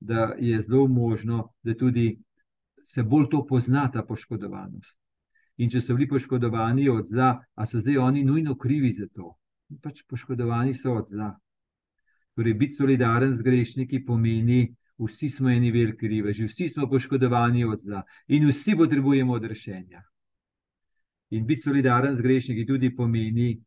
da 0.00 0.32
je 0.38 0.60
zelo 0.60 0.86
možno, 0.88 1.48
da 1.62 1.74
tudi 1.74 2.16
se 2.84 3.02
bolj 3.02 3.28
to 3.30 3.46
pozna, 3.46 3.88
ta 3.92 4.02
poškodovanost. 4.02 4.98
In 5.56 5.70
če 5.70 5.80
so 5.80 5.94
bili 5.94 6.08
poškodovani 6.08 6.88
od 6.88 7.06
zla, 7.06 7.32
a 7.54 7.66
so 7.66 7.80
zdaj 7.80 7.98
oni 7.98 8.24
nujno 8.24 8.56
krivi 8.58 8.90
za 8.92 9.06
to? 9.14 9.34
Pač 9.82 10.02
poškodovani 10.08 10.74
so 10.74 10.94
od 10.96 11.08
zla. 11.08 11.32
Torej, 12.34 12.54
biti 12.54 12.74
solidaren 12.74 13.32
z 13.32 13.44
grešniki 13.44 14.04
pomeni, 14.04 14.62
vsi 14.98 15.28
smo 15.28 15.50
eni 15.50 15.70
veliki 15.72 16.08
riveži, 16.08 16.46
vsi 16.48 16.68
smo 16.68 16.88
poškodovani 16.88 17.64
od 17.64 17.80
zla 17.80 18.02
in 18.28 18.48
vsi 18.48 18.76
potrebujemo 18.76 19.32
odrešenja. 19.32 20.02
In 21.30 21.46
biti 21.46 21.62
solidaren 21.62 22.14
z 22.14 22.24
grešniki 22.24 22.66
tudi 22.66 22.94
pomeni, 22.96 23.60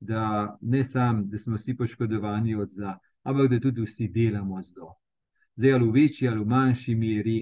da 0.00 0.56
ne 0.60 0.84
samo, 0.84 1.24
da 1.24 1.38
smo 1.38 1.56
vsi 1.56 1.76
poškodovani 1.76 2.54
od 2.54 2.70
zla, 2.70 2.98
ampak 3.22 3.50
da 3.50 3.60
tudi 3.60 3.82
vsi 3.82 4.08
delamo 4.08 4.62
zlo. 4.62 4.94
Zdaj, 5.56 5.72
ali 5.72 5.88
v 5.88 5.92
večji 5.92 6.28
ali 6.28 6.40
v 6.40 6.46
manjši 6.46 6.94
meri, 6.94 7.36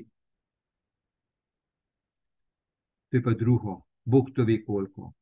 to 3.12 3.16
je 3.16 3.22
pa 3.22 3.34
drugo, 3.34 3.82
Bog 4.04 4.30
to 4.34 4.44
ve 4.44 4.64
koliko. 4.64 5.12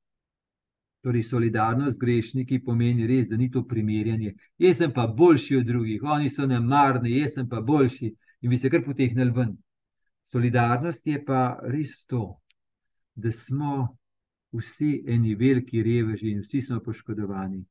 Torej, 1.03 1.23
solidarnost 1.23 1.97
z 1.97 1.99
grešniki 1.99 2.61
pomeni 2.65 3.07
res, 3.07 3.27
da 3.29 3.37
ni 3.37 3.51
to 3.51 3.65
primerjanje. 3.67 4.35
Jaz 4.59 4.77
sem 4.77 4.93
pa 4.95 5.07
boljši 5.07 5.57
od 5.57 5.67
drugih, 5.67 6.03
oni 6.03 6.31
so 6.31 6.47
nemarni, 6.47 7.17
jaz 7.19 7.35
sem 7.35 7.49
pa 7.49 7.61
boljši 7.61 8.13
in 8.41 8.51
bi 8.51 8.59
se 8.59 8.71
kar 8.71 8.85
potehnili 8.85 9.35
ven. 9.35 9.57
Solidarnost 10.23 11.07
je 11.07 11.19
pa 11.25 11.59
res 11.67 12.05
to, 12.07 12.39
da 13.15 13.33
smo 13.33 13.89
vsi 14.53 14.93
eni 15.09 15.35
veliki 15.35 15.83
reveži 15.83 16.31
in 16.31 16.47
vsi 16.47 16.63
smo 16.63 16.79
poškodovani. 16.85 17.65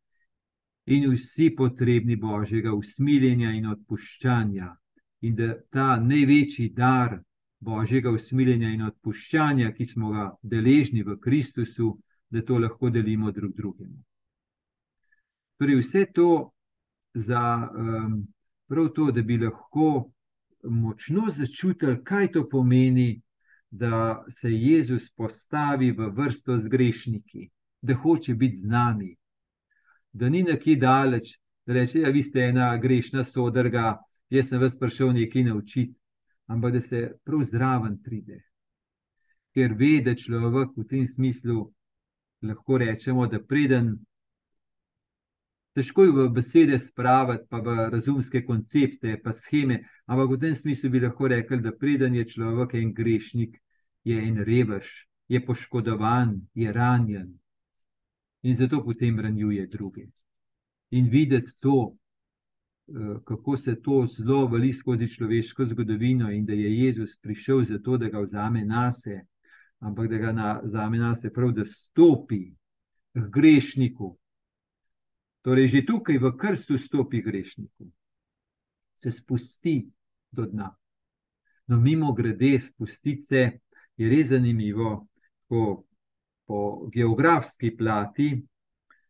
In 0.86 1.08
vsi 1.14 1.54
potrebni 1.56 2.20
božjega 2.20 2.74
usmiljenja 2.76 3.56
in 3.56 3.72
odpuščanja, 3.72 4.76
in 5.22 5.36
da 5.36 5.54
ta 5.72 5.96
največji 6.04 6.74
dar 6.76 7.22
božjega 7.60 8.12
usmiljenja 8.12 8.70
in 8.70 8.86
odpuščanja, 8.88 9.72
ki 9.76 9.86
smo 9.86 10.12
ga 10.14 10.30
deležni 10.42 11.04
v 11.04 11.18
Kristusu, 11.20 11.98
da 12.30 12.42
to 12.46 12.60
lahko 12.60 12.90
delimo 12.90 13.32
drug 13.32 13.56
drugemu. 13.58 13.98
Torej, 15.60 15.80
vse 15.82 16.06
to 16.16 16.52
za 17.14 17.42
um, 17.68 18.22
prav 18.70 18.92
to, 18.96 19.10
da 19.12 19.22
bi 19.22 19.38
lahko 19.38 20.12
močno 20.64 21.28
začutili, 21.30 21.98
kaj 22.04 22.32
to 22.32 22.46
pomeni, 22.50 23.22
da 23.72 24.24
se 24.30 24.50
Jezus 24.50 25.12
postavi 25.14 25.92
v 25.92 26.08
vrsto 26.16 26.58
z 26.58 26.68
grešniki, 26.68 27.50
da 27.82 27.94
hoče 27.96 28.34
biti 28.34 28.58
z 28.58 28.70
nami, 28.70 29.12
da 30.14 30.30
ni 30.30 30.44
nekje 30.44 30.76
daleč, 30.76 31.36
da 31.66 31.74
reče: 31.74 32.00
ja, 32.00 32.10
Vi 32.10 32.24
ste 32.24 32.50
ena 32.50 32.78
grešna 32.78 33.24
sodrga, 33.24 34.00
jaz 34.30 34.50
sem 34.50 34.62
vas 34.62 34.80
prišel 34.80 35.14
nekaj 35.14 35.44
naučiti 35.44 35.99
ampak 36.50 36.74
da 36.74 36.82
se 36.82 37.02
prav 37.24 37.44
zraven 37.44 37.98
pride. 38.04 38.42
Ker 39.54 39.74
ve, 39.78 40.00
da 40.06 40.16
človek 40.16 40.76
v 40.78 40.86
tem 40.90 41.08
smislu 41.08 41.70
lahko 42.42 42.78
rečemo, 42.78 43.28
da 43.28 43.40
preden. 43.40 43.98
Težko 45.78 46.04
je 46.04 46.12
v 46.12 46.30
besede 46.34 46.80
spraviti, 46.82 47.46
pa 47.50 47.62
v 47.62 47.90
razumske 47.94 48.42
koncepte, 48.46 49.18
pa 49.24 49.34
scheme, 49.34 49.84
ampak 50.10 50.34
v 50.34 50.40
tem 50.42 50.56
smislu 50.56 50.90
bi 50.90 51.04
lahko 51.06 51.30
rekli, 51.30 51.62
da 51.62 51.72
preden 51.72 52.18
je 52.18 52.26
človek 52.26 52.74
en 52.82 52.94
grešnik, 52.94 53.60
je 54.04 54.18
en 54.18 54.42
revež, 54.44 54.90
je 55.30 55.46
poškodovan, 55.46 56.40
je 56.54 56.74
ranjen 56.74 57.38
in 58.42 58.56
zato 58.56 58.84
potem 58.84 59.20
ranjuje 59.20 59.68
druge. 59.68 60.08
In 60.90 61.10
videti 61.10 61.52
to, 61.60 61.98
kako 63.24 63.58
se 63.58 63.82
to 63.82 64.06
zelo 64.08 64.48
vali 64.48 64.74
skozi 64.74 65.08
človeško 65.08 65.66
zgodovino 65.66 66.32
in 66.32 66.46
da 66.46 66.54
je 66.54 66.80
Jezus 66.80 67.18
prišel 67.18 67.64
zato, 67.64 67.98
da 67.98 68.10
ga 68.10 68.20
vzame 68.20 68.66
na 68.66 68.92
sebe, 68.92 69.26
ampak 69.80 70.10
da 70.10 70.18
ga 70.18 70.32
na, 70.32 70.62
vzame 70.64 70.98
na 70.98 71.16
sebe, 71.16 71.34
prav 71.34 71.52
da 71.52 71.66
stopi 71.66 72.54
k 73.14 73.30
grešniku. 73.34 74.18
Torej, 75.42 75.68
že 75.68 75.86
tukaj 75.86 76.18
v 76.18 76.34
krstu 76.38 76.78
stopi 76.78 77.22
grešniku, 77.22 77.88
se 78.96 79.12
spusti 79.12 79.90
do 80.32 80.46
dna. 80.46 80.76
No, 81.68 81.78
mimo 81.78 82.14
grede, 82.14 82.60
spustiti 82.60 83.22
se 83.22 83.60
je 83.98 84.10
res 84.10 84.28
zanimivo, 84.28 85.08
ko 85.48 85.84
po 86.46 86.90
geografski 86.90 87.78
plati 87.78 88.42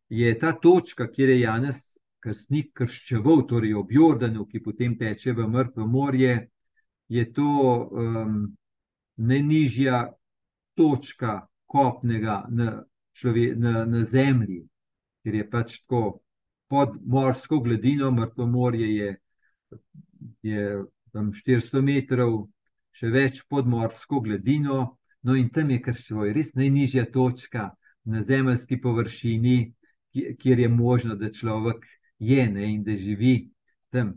je 0.09 0.39
ta 0.39 0.51
točka, 0.51 1.07
kjer 1.11 1.29
je 1.29 1.39
Janes 1.39 1.97
krstnik 2.19 2.71
krščeval, 2.75 3.45
torej 3.47 3.75
ob 3.79 3.91
Jordanu, 3.91 4.45
ki 4.45 4.61
potem 4.63 4.97
teče 4.99 5.33
v 5.33 5.47
mrtvo 5.47 5.87
morje, 5.87 6.49
je 7.09 7.25
to 7.33 7.51
um, 7.89 8.41
najnižja 9.17 10.01
točka 10.77 11.47
kopnega 11.65 12.43
na, 12.49 12.83
člove, 13.13 13.53
na, 13.55 13.85
na 13.85 14.03
zemlji, 14.03 14.63
ker 15.23 15.35
je 15.35 15.49
pač 15.49 15.79
tako 15.81 16.21
pod 16.69 16.99
morsko 17.01 17.59
gladino, 17.65 18.11
mrtvo 18.11 18.45
morje 18.47 18.87
je, 18.95 19.09
je 20.45 20.65
tam 21.11 21.31
400 21.33 21.81
metrov, 21.81 22.45
še 22.93 23.09
več 23.13 23.41
pod 23.49 23.67
morsko 23.67 24.21
gladino, 24.21 24.99
no 25.25 25.35
in 25.35 25.49
tam 25.53 25.71
je 25.73 25.81
kar 25.81 25.97
svoj, 25.97 26.33
res 26.35 26.53
najnižja 26.55 27.09
točka 27.13 27.71
na 28.05 28.21
zemeljski 28.23 28.79
površini, 28.81 29.57
kjer 30.13 30.59
je 30.59 30.69
možno, 30.69 31.15
da 31.15 31.31
človek 31.33 31.85
je 32.19 32.49
ne, 32.49 32.73
in 32.73 32.83
da 32.83 32.95
živi 32.95 33.49
tam. 33.89 34.13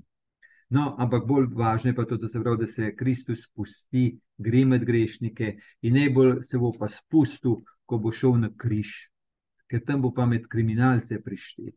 No, 0.73 0.95
ampak 0.99 1.27
bolj 1.29 1.51
važno 1.55 1.91
je 1.91 1.95
pa 1.95 2.05
to, 2.09 2.17
da 2.17 2.29
se, 2.29 2.41
pravi, 2.41 2.59
da 2.65 2.67
se 2.67 2.95
Kristus 2.97 3.45
spusti, 3.45 4.19
gre 4.39 4.65
med 4.65 4.85
grešnike 4.89 5.57
in 5.83 5.95
najbolj 5.95 6.43
se 6.49 6.59
bo 6.59 6.73
pa 6.79 6.89
spustil, 6.89 7.61
ko 7.87 7.99
bo 7.99 8.13
šel 8.13 8.39
na 8.41 8.49
križ, 8.57 8.93
ker 9.69 9.83
tam 9.85 10.01
bo 10.03 10.13
pa 10.17 10.27
med 10.27 10.49
kriminalce 10.49 11.21
prištet. 11.21 11.77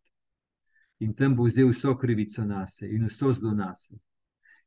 In 1.04 1.14
tam 1.14 1.36
bo 1.36 1.50
vzel 1.50 1.74
vso 1.74 1.98
krivico 2.00 2.46
nase 2.48 2.88
in 2.88 3.04
vso 3.10 3.34
zlo 3.34 3.52
nase. 3.52 4.00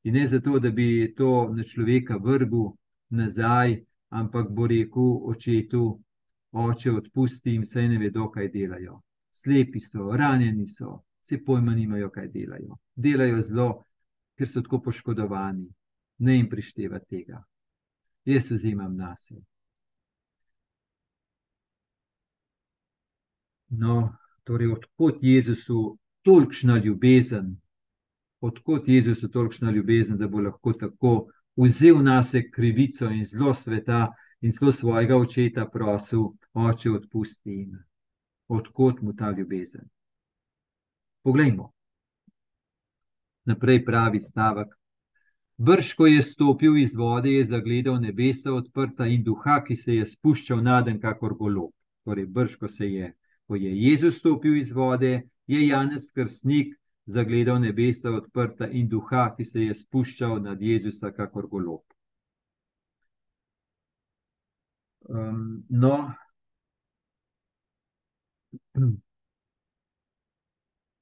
In 0.05 0.15
ne 0.15 0.27
zato, 0.27 0.59
da 0.59 0.71
bi 0.71 1.15
to 1.17 1.49
na 1.57 1.65
človeka 1.65 2.21
vrgel 2.21 2.75
nazaj, 3.11 3.79
ampak 4.09 4.53
bo 4.53 4.67
rekel 4.67 5.25
očetu, 5.33 5.83
oče, 6.53 6.93
odpusti 6.93 7.57
jim, 7.57 7.65
saj 7.65 7.89
ne 7.89 7.99
vedo, 7.99 8.29
kaj 8.31 8.53
delajo. 8.53 9.01
Slepi 9.33 9.81
so, 9.81 10.13
ranjeni 10.17 10.69
so, 10.69 11.03
vse 11.29 11.45
pojma 11.45 11.75
nimajo, 11.75 12.11
kaj 12.11 12.29
delajo. 12.29 12.79
Delajo 12.97 13.41
zelo, 13.41 13.69
ker 14.39 14.49
so 14.49 14.63
tako 14.65 14.81
poškodovani, 14.81 15.69
ne 16.19 16.37
jim 16.37 16.49
prišteva 16.49 16.99
tega. 16.99 17.43
Jaz 18.25 18.51
vzimam 18.51 18.97
na 18.97 19.15
sebe. 19.17 19.45
No, 23.69 24.17
torej, 24.45 24.73
odkot 24.73 25.19
Jezusu 25.23 25.99
tolikšna 26.25 26.79
ljubezen, 26.85 27.57
odkot 28.41 28.89
Jezusu 28.89 29.29
tolikšna 29.29 29.71
ljubezen, 29.71 30.17
da 30.17 30.29
bo 30.29 30.41
lahko 30.41 30.73
tako 30.73 31.13
vzel 31.57 32.01
na 32.03 32.23
sebe 32.23 32.51
krivico 32.51 33.11
in 33.11 33.25
zlo 33.25 33.55
sveta 33.55 34.07
in 34.41 34.53
zlo 34.53 34.73
svojega 34.73 35.17
očeta 35.17 35.69
prosil, 35.69 36.33
oče, 36.55 36.91
odpusti 36.91 37.51
jim. 37.51 37.79
Odkot 38.49 39.03
mu 39.03 39.13
ta 39.13 39.31
ljubezen? 39.31 39.89
Poglejmo. 41.29 41.73
Naprej 43.45 43.85
pravi 43.85 44.21
stavek. 44.21 44.71
Brž, 45.59 45.91
ko 45.99 46.07
je 46.07 46.23
stopil 46.23 46.77
iz 46.81 46.95
vode, 46.97 47.29
je 47.35 47.43
zagledal 47.45 47.99
nebesa 48.01 48.53
odprta 48.57 49.05
in 49.07 49.27
duha, 49.27 49.59
ki 49.67 49.77
se 49.77 49.99
je 49.99 50.07
spuščal 50.09 50.63
naden, 50.65 50.97
kakor 51.03 51.35
golo. 51.37 51.67
Torej, 52.09 52.27
brž, 52.33 52.55
ko 52.57 52.71
je 52.81 53.13
Ko 53.47 53.61
je 53.61 53.73
Jezus 53.77 54.17
stopil 54.19 54.57
iz 54.57 54.73
vode, 54.73 55.29
je 55.47 55.67
Janez 55.67 56.09
Krstnik 56.13 56.73
zagledal 57.05 57.61
nebesa 57.61 58.11
odprta 58.11 58.71
in 58.73 58.89
duha, 58.89 59.35
ki 59.37 59.45
se 59.45 59.67
je 59.67 59.75
spuščal 59.75 60.41
nad 60.43 60.63
Jezusa, 60.63 61.13
kakor 61.13 61.47
golob. 61.47 61.85
Um, 65.09 65.65
no, 65.69 66.15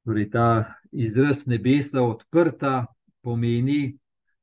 torej 0.06 0.30
ta 0.30 0.48
izraz 0.92 1.46
nebesa 1.50 2.02
odprta 2.02 2.86
pomeni, 3.26 3.96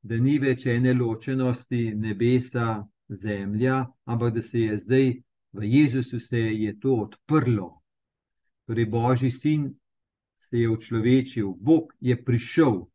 da 0.04 0.18
ni 0.20 0.36
več 0.40 0.66
ene 0.68 0.94
ločenosti 0.94 1.94
nebesa, 1.96 2.84
zemlja, 3.08 3.86
ampak 4.06 4.34
da 4.36 4.42
se 4.42 4.60
je 4.60 4.78
zdaj 4.78 5.14
v 5.54 5.64
Jezusu 5.64 6.20
se 6.20 6.40
je 6.40 6.80
to 6.80 6.96
odprlo. 6.96 7.82
Torej, 8.66 8.86
Božji 8.86 9.32
sin 9.32 9.76
se 10.38 10.60
je 10.60 10.70
učlovečil, 10.70 11.54
Bog 11.54 11.94
je 12.00 12.26
prišel, 12.26 12.86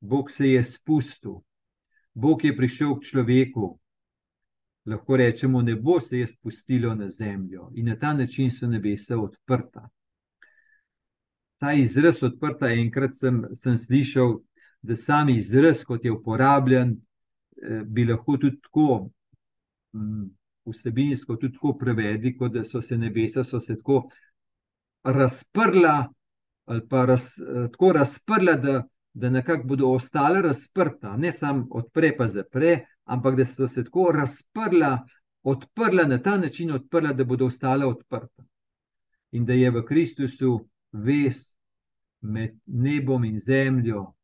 Bog 0.00 0.30
se 0.30 0.50
je 0.50 0.64
spustil, 0.64 1.40
Bog 2.14 2.44
je 2.44 2.56
prišel 2.56 2.94
k 2.98 3.04
človeku. 3.04 3.78
Lahko 4.86 5.16
rečemo, 5.16 5.62
nebo 5.62 6.00
se 6.00 6.18
je 6.18 6.26
spustilo 6.26 6.94
na 6.94 7.10
zemljo 7.10 7.70
in 7.74 7.86
na 7.86 7.96
ta 7.96 8.12
način 8.14 8.50
so 8.50 8.68
nebesa 8.68 9.18
odprta. 9.18 9.88
Ta 11.58 11.72
izraz 11.72 12.22
odprta, 12.22 12.68
enkrat 12.68 13.14
sem, 13.16 13.44
sem 13.54 13.78
slišal, 13.78 14.38
da 14.82 14.96
sam 14.96 15.28
izraz, 15.32 15.84
kot 15.84 16.04
je 16.04 16.12
uporabljen, 16.12 16.96
eh, 17.62 17.82
bi 17.84 18.04
lahko 18.04 18.36
tudi 18.36 18.60
tako 18.60 19.10
mm, 19.96 20.26
vsebinsko 20.66 21.36
tudi 21.36 21.54
tako 21.54 21.76
prevedli, 21.78 22.36
kot 22.36 22.52
da 22.52 22.64
so 22.64 22.82
se 22.82 22.98
nebesa 22.98 23.44
so 23.44 23.60
se 23.60 23.76
tako 23.76 24.08
razprla, 25.04 26.12
ali 26.66 26.88
pa 26.88 27.04
raz, 27.04 27.34
tako 27.72 27.92
razprla, 27.92 28.52
da, 28.52 28.82
da 29.14 29.30
nekako 29.30 29.66
bodo 29.66 29.88
ostala 29.88 30.40
razprta, 30.40 31.16
ne 31.16 31.32
samo 31.32 31.66
odpre, 31.70 32.16
pa 32.16 32.28
zapre, 32.28 32.86
ampak 33.04 33.36
da 33.36 33.44
so 33.44 33.68
se 33.68 33.84
tako 33.84 34.10
razprla, 34.12 35.06
odprla 35.42 36.04
na 36.04 36.18
ta 36.22 36.36
način, 36.38 36.70
odprla, 36.70 37.12
da 37.12 37.24
bodo 37.24 37.46
ostala 37.46 37.86
odprta. 37.86 38.44
In 39.32 39.44
da 39.46 39.52
je 39.52 39.70
v 39.70 39.84
Kristusu 39.84 40.68
ves 40.92 41.56
med 42.20 42.58
nebom 42.66 43.24
in 43.24 43.38
zemljo, 43.38 44.14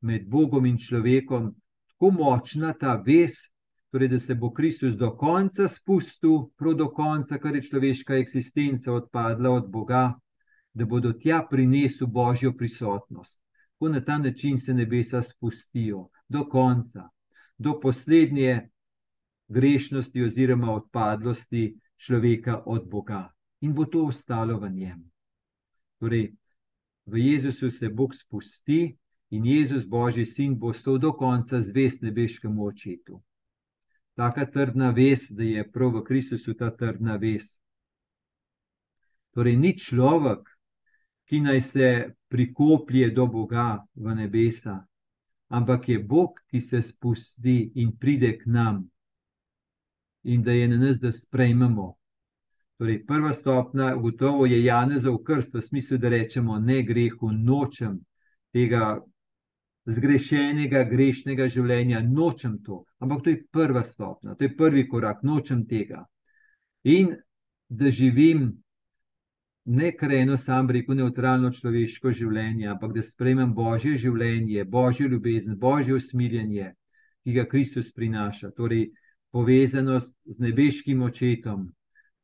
med 0.00 0.28
Bogom 0.28 0.66
in 0.66 0.78
človekom, 0.78 1.52
tako 1.88 2.10
močna 2.10 2.72
ta 2.72 2.96
ves. 3.06 3.48
Torej, 3.90 4.08
da 4.08 4.18
se 4.18 4.34
bo 4.34 4.50
Kristus 4.52 4.96
do 5.00 5.14
konca 5.16 5.64
spustil, 5.68 6.50
prav 6.60 6.74
do 6.76 6.90
konca, 6.92 7.38
kar 7.40 7.56
je 7.56 7.62
človeška 7.62 8.18
eksistenca 8.20 8.92
odpadla 8.92 9.50
od 9.50 9.70
Boga, 9.72 10.12
da 10.74 10.84
bodo 10.84 11.12
tja 11.12 11.40
prinesli 11.50 12.06
božjo 12.06 12.52
prisotnost. 12.52 13.40
Ko 13.78 13.88
na 13.88 14.04
ta 14.04 14.18
način 14.18 14.58
se 14.58 14.74
nebesa 14.74 15.22
spustijo 15.22 16.08
do 16.28 16.44
konca, 16.44 17.08
do 17.58 17.80
poslednje 17.80 18.68
grešnosti 19.48 20.22
oziroma 20.22 20.72
odpadlosti 20.72 21.78
človeka 21.96 22.62
od 22.66 22.88
Boga 22.90 23.28
in 23.60 23.74
bo 23.74 23.84
to 23.84 24.04
ostalo 24.04 24.58
v 24.60 24.70
njem. 24.70 25.10
Torej, 25.98 26.34
v 27.06 27.16
Jezusu 27.16 27.70
se 27.70 27.88
Bog 27.88 28.14
spusti 28.14 28.96
in 29.30 29.44
Jezus, 29.44 29.84
Božji 29.84 30.26
sin, 30.26 30.58
bo 30.58 30.72
stal 30.72 30.98
do 30.98 31.12
konca 31.12 31.60
zvest 31.60 32.02
nebeškemu 32.02 32.64
očetu. 32.64 33.22
Taka 34.14 34.46
trdna 34.46 34.90
vest, 34.90 35.32
da 35.32 35.44
je 35.44 35.64
prav 35.70 35.94
v 35.98 36.04
Kristusu 36.04 36.54
ta 36.54 36.70
trdna 36.70 37.16
vest. 37.16 37.60
Torej, 39.34 39.56
ni 39.56 39.76
človek, 39.78 40.48
ki 41.28 41.40
naj 41.40 41.60
se 41.60 41.88
prikoplje 42.28 43.10
do 43.10 43.26
Boga 43.26 43.84
v 43.94 44.14
nebesa, 44.14 44.80
ampak 45.48 45.88
je 45.88 45.98
Bog, 45.98 46.40
ki 46.50 46.60
se 46.60 46.82
spusti 46.82 47.72
in 47.74 47.92
pride 47.96 48.38
k 48.38 48.46
nam 48.46 48.88
in 50.24 50.42
da 50.42 50.52
je 50.52 50.68
na 50.68 50.76
nas, 50.76 50.98
da 51.00 51.12
sprejmemo. 51.12 51.97
Torej, 52.78 53.00
prva 53.06 53.32
stopna, 53.34 53.94
gotovo 53.98 54.46
je 54.46 54.60
Janezov 54.64 55.18
krst, 55.26 55.54
v 55.54 55.62
smislu, 55.62 55.98
da 55.98 56.08
rečemo 56.08 56.58
ne 56.62 56.82
grehu, 56.86 57.32
nočem 57.32 57.96
tega 58.54 59.00
zgrešenega, 59.88 60.84
grešnega 60.86 61.48
življenja, 61.50 62.04
nočem 62.06 62.58
to. 62.62 62.84
Ampak 63.02 63.24
to 63.24 63.32
je 63.32 63.40
prva 63.50 63.82
stopna, 63.82 64.36
to 64.36 64.46
je 64.46 64.54
prvi 64.56 64.84
korak, 64.88 65.24
nočem 65.26 65.64
tega. 65.66 66.04
In 66.84 67.16
da 67.68 67.90
živim 67.90 68.52
ne 69.68 69.90
kar 69.96 70.12
eno 70.12 70.36
sam 70.38 70.70
rekel, 70.70 70.96
neutralno 70.96 71.50
človeško 71.52 72.12
življenje, 72.14 72.68
ampak 72.72 72.94
da 72.94 73.02
sprejmem 73.02 73.50
božje 73.54 73.96
življenje, 74.04 74.64
božjo 74.64 75.08
ljubezen, 75.12 75.58
božje 75.58 75.98
usmiljenje, 75.98 76.70
ki 77.24 77.34
ga 77.34 77.44
Kristus 77.50 77.90
prinaša, 77.92 78.52
torej 78.56 78.86
povezanost 79.34 80.14
z 80.24 80.46
nebeškim 80.46 81.02
očetom, 81.04 81.66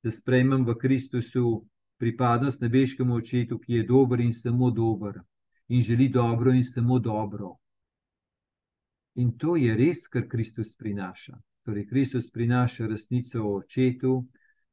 da 0.04 0.10
sprejmem 0.10 0.66
v 0.68 0.74
Kristusu 0.76 1.64
pripadnost 1.98 2.60
nebeškemu 2.60 3.14
očetu, 3.14 3.58
ki 3.58 3.72
je 3.72 3.86
dober 3.88 4.20
in 4.20 4.34
samo 4.34 4.70
dober 4.70 5.20
in 5.68 5.80
želi 5.80 6.08
dobro 6.08 6.52
in 6.52 6.64
samo 6.64 6.98
dobro. 6.98 7.56
In 9.14 9.38
to 9.38 9.56
je 9.56 9.76
res, 9.76 10.08
kar 10.08 10.28
Kristus 10.28 10.76
prinaša. 10.76 11.38
Torej, 11.64 11.86
Kristus 11.86 12.30
prinaša 12.30 12.86
resnico 12.86 13.42
o 13.42 13.56
očetu, 13.56 14.26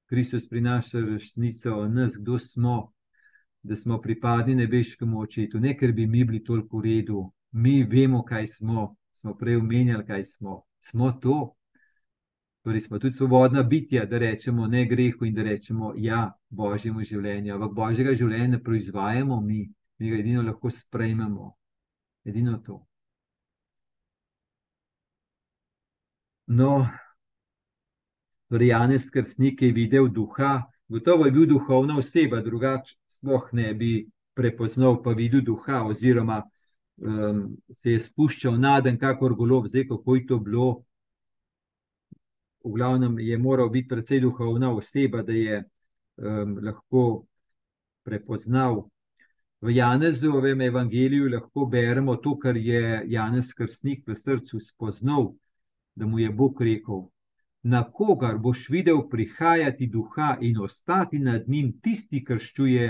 Kristus 0.05 0.49
prinaša 0.49 0.99
resnico 0.99 1.75
o 1.75 1.87
nas, 1.87 2.17
kdo 2.19 2.39
smo, 2.39 2.91
da 3.63 3.75
smo 3.75 4.01
pripadni 4.01 4.55
nebeškemu 4.55 5.19
očetu, 5.19 5.59
ne 5.59 5.77
ker 5.77 5.93
bi 5.93 6.07
mi 6.07 6.25
bili 6.25 6.43
toliko 6.43 6.77
v 6.77 6.81
redu, 6.81 7.31
mi 7.51 7.83
vemo, 7.83 8.23
kaj 8.23 8.47
smo, 8.47 8.95
smo 9.13 9.37
prej 9.37 9.55
omenjali, 9.55 10.05
kaj 10.05 10.23
smo. 10.23 10.63
Smo 10.81 11.11
to. 11.11 11.55
Torej, 12.61 12.81
smo 12.81 12.99
tudi 12.99 13.13
svobodna 13.13 13.63
bitja, 13.63 14.05
da 14.05 14.17
rečemo 14.21 14.67
ne 14.67 14.85
grehu 14.85 15.25
in 15.25 15.33
da 15.33 15.43
rečemo 15.43 15.93
ja 15.97 16.31
božjemu 16.49 17.03
življenju. 17.03 17.55
Ampak 17.55 17.73
božjega 17.73 18.13
življenja 18.13 18.47
ne 18.55 18.63
proizvajamo 18.63 19.41
mi, 19.41 19.65
mi 19.99 20.09
ga 20.09 20.19
edino 20.21 20.45
lahko 20.45 20.69
sprejmemo. 20.69 21.53
Edino 22.25 22.57
to. 22.65 22.77
No, 26.47 26.85
Torej, 28.51 28.67
Janez 28.67 29.09
Krstnik 29.09 29.61
je 29.61 29.71
videl 29.71 30.09
duha, 30.11 30.63
gotovo 30.89 31.25
je 31.25 31.31
bil 31.31 31.45
duhovna 31.47 31.95
oseba, 31.97 32.41
drugače 32.43 32.97
sploh 33.07 33.45
ne 33.53 33.73
bi 33.73 33.91
prepoznal, 34.35 34.97
pa 35.03 35.13
videl 35.15 35.41
duha, 35.41 35.85
oziroma 35.87 36.41
um, 36.97 37.45
se 37.71 37.93
je 37.93 37.99
spuščal 38.03 38.59
naden, 38.59 38.97
kakor 38.99 39.37
golo, 39.39 39.61
zdaj 39.67 39.87
kako 39.87 40.15
je 40.15 40.25
to 40.27 40.39
bilo. 40.39 40.67
V 42.63 42.71
glavnem 42.75 43.19
je 43.19 43.37
moral 43.37 43.69
biti 43.69 43.87
precej 43.87 44.19
duhovna 44.21 44.73
oseba, 44.75 45.21
da 45.21 45.33
je 45.33 45.63
um, 46.17 46.57
lahko 46.61 47.25
prepoznal. 48.03 48.83
V 49.61 49.75
Janezovem 49.75 50.61
evangeliju 50.61 51.29
lahko 51.29 51.65
beremo 51.65 52.15
to, 52.15 52.37
kar 52.39 52.57
je 52.57 53.03
Janez 53.07 53.53
Krstnik 53.53 54.07
v 54.07 54.15
srcu 54.15 54.59
spoznal, 54.59 55.33
da 55.95 56.05
mu 56.05 56.19
je 56.19 56.29
Bog 56.29 56.61
rekel: 56.61 57.09
na 57.63 57.83
kogar 57.91 58.37
boš 58.37 58.69
videl 58.69 59.03
prihajati 59.09 59.87
duha 59.87 60.37
in 60.41 60.57
ostati 60.61 61.19
nad 61.19 61.47
njim, 61.47 61.75
tisti, 61.81 62.23
ki 62.25 62.39
ščuje 62.39 62.87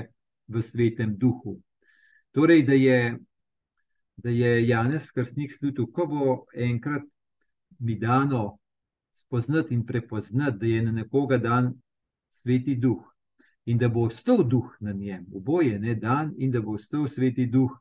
v 0.48 0.62
svetem 0.62 1.18
duhu. 1.18 1.58
Torej, 2.32 2.64
da 2.64 2.74
je, 2.74 3.18
da 4.16 4.30
je 4.30 4.68
Janez 4.68 5.12
Krstnik 5.12 5.52
slutil, 5.52 5.92
ko 5.92 6.08
bo 6.08 6.46
enkrat 6.56 7.04
mi 7.80 7.96
dano 8.00 8.61
spoznati 9.14 9.74
in 9.74 9.86
prepoznati, 9.86 10.58
da 10.58 10.66
je 10.66 10.84
na 10.84 10.92
nekoga 10.92 11.38
dan 11.38 11.74
sveti 12.30 12.76
duh 12.76 13.04
in 13.66 13.78
da 13.78 13.90
bo 13.90 14.06
ostal 14.10 14.44
duh 14.44 14.76
na 14.80 14.92
njem, 14.92 15.26
oboje 15.34 15.80
ne 15.80 15.96
dan, 15.96 16.34
in 16.38 16.52
da 16.52 16.62
bo 16.62 16.74
ostal 16.74 17.08
sveti 17.08 17.46
duh, 17.46 17.72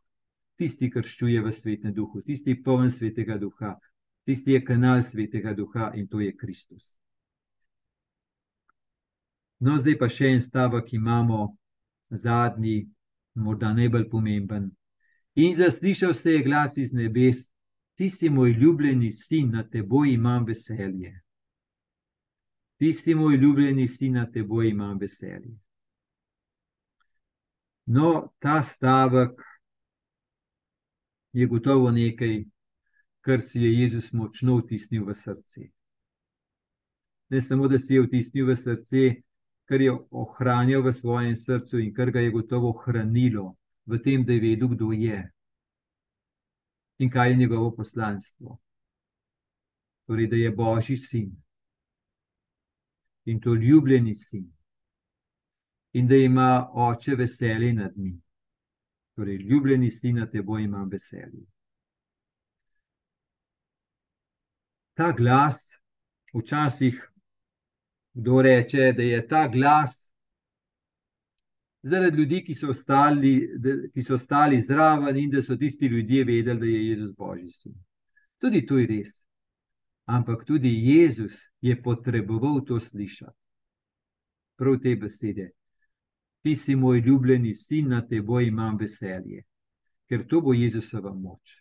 tisti, 0.57 0.91
ki 0.91 1.03
ščuje 1.03 1.41
v 1.41 1.53
svetem 1.53 1.95
duhu, 1.95 2.21
tisti 2.23 2.59
poln 2.63 2.91
svetega 2.91 3.39
duha 3.39 3.79
tisti 4.31 4.53
je 4.53 4.65
kanal 4.65 5.03
svetega 5.03 5.55
duha 5.55 5.93
in 5.95 6.09
to 6.09 6.21
je 6.21 6.37
Kristus. 6.37 6.99
No, 9.59 9.75
zdaj 9.79 9.97
pa 9.99 10.09
še 10.09 10.31
en 10.31 10.41
stavek 10.41 10.93
imamo 10.95 11.57
zadnji, 12.11 12.89
morda 13.35 13.73
najbolj 13.75 14.07
pomemben. 14.11 14.71
In 15.35 15.57
zaslišal 15.57 16.15
se 16.15 16.37
je 16.37 16.45
glas 16.47 16.79
iz 16.79 16.95
nebes: 16.95 17.50
Ti 18.01 18.09
si 18.11 18.31
moj 18.31 18.53
ljubljeni 18.53 19.13
sin, 19.13 19.51
na 19.53 19.63
teboj 19.69 20.13
imam 20.13 20.45
veselje. 20.49 21.11
Ti 22.77 22.93
si 22.93 23.15
moj 23.15 23.35
ljubljeni 23.37 23.89
sin, 23.89 24.13
na 24.13 24.23
teboj 24.33 24.69
imam 24.69 24.99
veselje. 24.99 25.51
No, 27.87 28.33
ta 28.39 28.63
stavek 28.63 29.43
je 31.33 31.47
gotovo 31.47 31.91
nekaj, 31.91 32.39
kar 33.21 33.43
si 33.43 33.61
je 33.61 33.73
Jezus 33.81 34.09
močno 34.13 34.57
vtisnil 34.63 35.05
v 35.05 35.15
srce. 35.15 35.67
Ne 37.29 37.41
samo, 37.41 37.69
da 37.69 37.79
si 37.79 37.99
je 37.99 38.07
vtisnil 38.07 38.49
v 38.49 38.57
srce, 38.57 39.03
kar 39.69 39.85
je 39.85 39.93
ohranjal 40.23 40.87
v 40.89 40.95
svojem 41.03 41.37
srcu 41.37 41.85
in 41.85 41.93
kar 41.93 42.15
ga 42.17 42.25
je 42.25 42.33
gotovo 42.33 42.73
hranilo 42.81 43.45
v 43.85 44.01
tem, 44.01 44.25
da 44.25 44.33
je 44.33 44.41
vedel, 44.47 44.73
kdo 44.73 44.89
je 44.93 45.21
in 47.01 47.11
kaj 47.11 47.31
je 47.31 47.37
njegovo 47.37 47.71
poslanstvo. 47.77 48.59
Torej, 50.07 50.27
da 50.27 50.37
je 50.37 50.51
Božji 50.51 50.97
sin 50.97 51.31
in 53.25 53.41
to 53.41 53.55
ljubljeni 53.55 54.15
sin, 54.15 54.53
in 55.93 56.09
da 56.09 56.17
ima 56.17 56.71
oče 56.73 57.15
veselje 57.15 57.73
nad 57.73 57.97
njim. 57.97 58.23
Torej, 59.17 59.37
ljubljeni 59.37 59.91
sin 59.91 60.17
na 60.17 60.27
teboj 60.31 60.65
ima 60.65 60.89
veselje. 60.91 61.47
Ta 64.95 65.13
glas, 65.13 65.77
včasih 66.35 67.11
kdo 68.13 68.43
reče, 68.43 68.93
da 68.97 69.03
je 69.03 69.27
ta 69.27 69.49
glas 69.49 70.10
zaradi 71.83 72.17
ljudi, 72.17 72.45
ki 72.45 72.55
so, 72.55 72.71
ostali, 72.71 73.33
ki 73.95 74.03
so 74.03 74.19
stali 74.19 74.61
zraven 74.61 75.17
in 75.17 75.31
da 75.31 75.43
so 75.43 75.57
tisti 75.57 75.87
ljudje 75.87 76.25
vedeli, 76.25 76.61
da 76.61 76.67
je 76.67 76.89
Jezus 76.89 77.15
Božji 77.17 77.51
sin. 77.51 77.75
Tudi 78.39 78.67
to 78.67 78.79
je 78.79 78.87
res. 78.87 79.25
Ampak 80.07 80.45
tudi 80.45 80.69
Jezus 80.69 81.39
je 81.61 81.83
potreboval 81.83 82.65
to 82.65 82.81
slišati. 82.81 83.37
Prav 84.57 84.79
te 84.83 84.97
besede. 84.97 85.51
Ti 86.43 86.57
si 86.57 86.75
moj 86.77 87.01
ljubljeni 87.01 87.55
sin, 87.55 87.89
na 87.89 88.01
teboj 88.07 88.49
imam 88.49 88.77
veselje, 88.81 89.45
ker 90.09 90.27
to 90.27 90.41
bo 90.41 90.53
Jezusova 90.53 91.13
moč. 91.15 91.61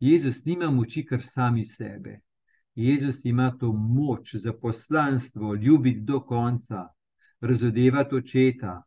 Jezus 0.00 0.44
nima 0.44 0.70
moči 0.70 1.04
kar 1.06 1.22
sami 1.22 1.64
sebe. 1.64 2.20
Jezus 2.74 3.24
ima 3.24 3.50
to 3.58 3.72
moč 3.72 4.34
za 4.34 4.52
poslanstvo, 4.52 5.54
ljubiti 5.54 6.00
do 6.00 6.20
konca, 6.20 6.88
razodevati 7.40 8.14
očeta, 8.14 8.82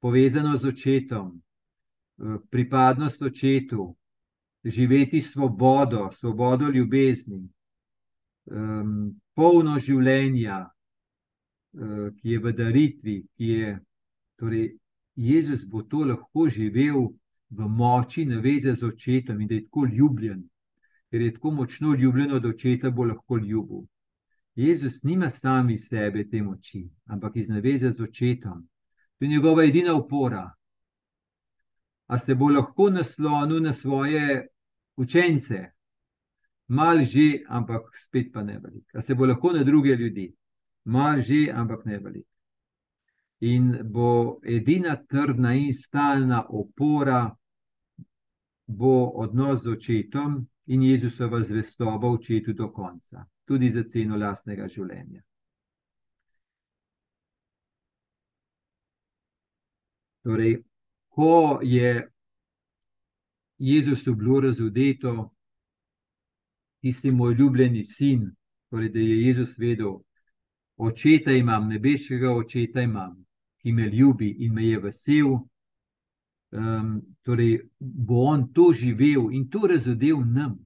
povezano 0.00 0.56
z 0.56 0.64
očetom, 0.64 1.32
eh, 1.36 2.38
pripadnost 2.50 3.22
očetu, 3.22 3.94
živeti 4.64 5.20
svobodo, 5.20 6.10
svobodo 6.12 6.68
ljubezni, 6.68 7.48
polno 9.34 9.78
življenja, 9.78 10.58
eh, 10.64 12.10
ki 12.16 12.30
je 12.30 12.38
v 12.38 12.52
daritvi, 12.52 13.16
ki 13.36 13.50
je. 13.54 13.78
Torej, 14.38 14.68
Jezus 15.18 15.64
bo 15.66 15.82
to 15.82 16.04
lahko 16.06 16.46
živel 16.48 17.08
v 17.50 17.68
moči 17.68 18.24
naveze 18.24 18.74
z 18.74 18.86
očetom 18.86 19.40
in 19.40 19.48
da 19.48 19.54
je 19.54 19.64
tako 19.66 19.86
ljubljen, 19.90 20.44
ker 21.10 21.22
je 21.22 21.32
tako 21.34 21.50
močno 21.50 21.94
ljubljen 21.94 22.32
od 22.32 22.46
očeta, 22.46 22.90
bo 22.90 23.04
lahko 23.04 23.36
ljubil. 23.36 23.82
Jezus 24.54 25.02
nima 25.02 25.30
sami 25.30 25.78
sebe 25.78 26.24
te 26.30 26.42
moči, 26.42 26.84
ampak 27.06 27.36
iz 27.36 27.48
naveze 27.48 27.90
z 27.90 28.00
očetom. 28.02 28.62
To 29.18 29.24
je 29.24 29.28
njegova 29.28 29.64
edina 29.64 29.96
opora. 29.96 30.50
A 32.06 32.18
se 32.18 32.34
bo 32.34 32.48
lahko 32.48 32.90
naslonil 32.90 33.62
na 33.62 33.72
svoje 33.72 34.46
učence, 34.96 35.64
mal 36.68 37.04
že, 37.04 37.42
ampak 37.48 37.82
spet 37.96 38.32
pa 38.32 38.42
ne 38.42 38.58
velik. 38.58 38.94
A 38.94 39.00
se 39.00 39.14
bo 39.14 39.26
lahko 39.26 39.52
na 39.52 39.64
druge 39.64 39.96
ljudi, 39.96 40.32
mal 40.84 41.20
že, 41.20 41.48
ampak 41.54 41.84
ne 41.84 41.98
velik. 41.98 42.26
In 43.40 43.78
bo 43.84 44.40
edina 44.42 44.96
trdna 44.96 45.54
in 45.54 45.74
stalna 45.74 46.44
opora, 46.48 47.36
bo 48.66 49.10
odnos 49.14 49.62
z 49.62 49.70
očetom 49.70 50.46
in 50.66 50.82
Jezusova 50.82 51.42
zvestoba 51.42 52.08
očetu 52.08 52.52
do 52.52 52.72
konca, 52.72 53.24
tudi 53.44 53.70
za 53.70 53.82
ceno 53.84 54.16
lastnega 54.16 54.68
življenja. 54.68 55.22
Torej, 60.28 60.58
ko 61.08 61.58
je 61.62 62.08
Jezusu 63.58 64.14
bilo 64.14 64.40
razudeto, 64.40 65.30
tisti 66.80 67.10
moj 67.10 67.34
ljubljeni 67.34 67.84
sin, 67.84 68.26
torej, 68.70 68.88
da 68.88 68.98
je 68.98 69.22
Jezus 69.22 69.58
vedel, 69.58 69.94
očeta 70.76 71.32
imam, 71.32 71.68
nebeškega 71.68 72.34
očeta 72.34 72.82
imam, 72.82 73.24
ki 73.62 73.72
me 73.72 73.88
ljubi 73.88 74.28
in 74.38 74.52
me 74.54 74.66
je 74.66 74.80
vesel. 74.80 75.38
Um, 76.50 76.92
torej, 77.22 77.62
bo 77.80 78.20
on 78.28 78.52
to 78.52 78.72
živel 78.72 79.32
in 79.32 79.48
to 79.48 79.64
razudel 79.66 80.20
nam. 80.24 80.58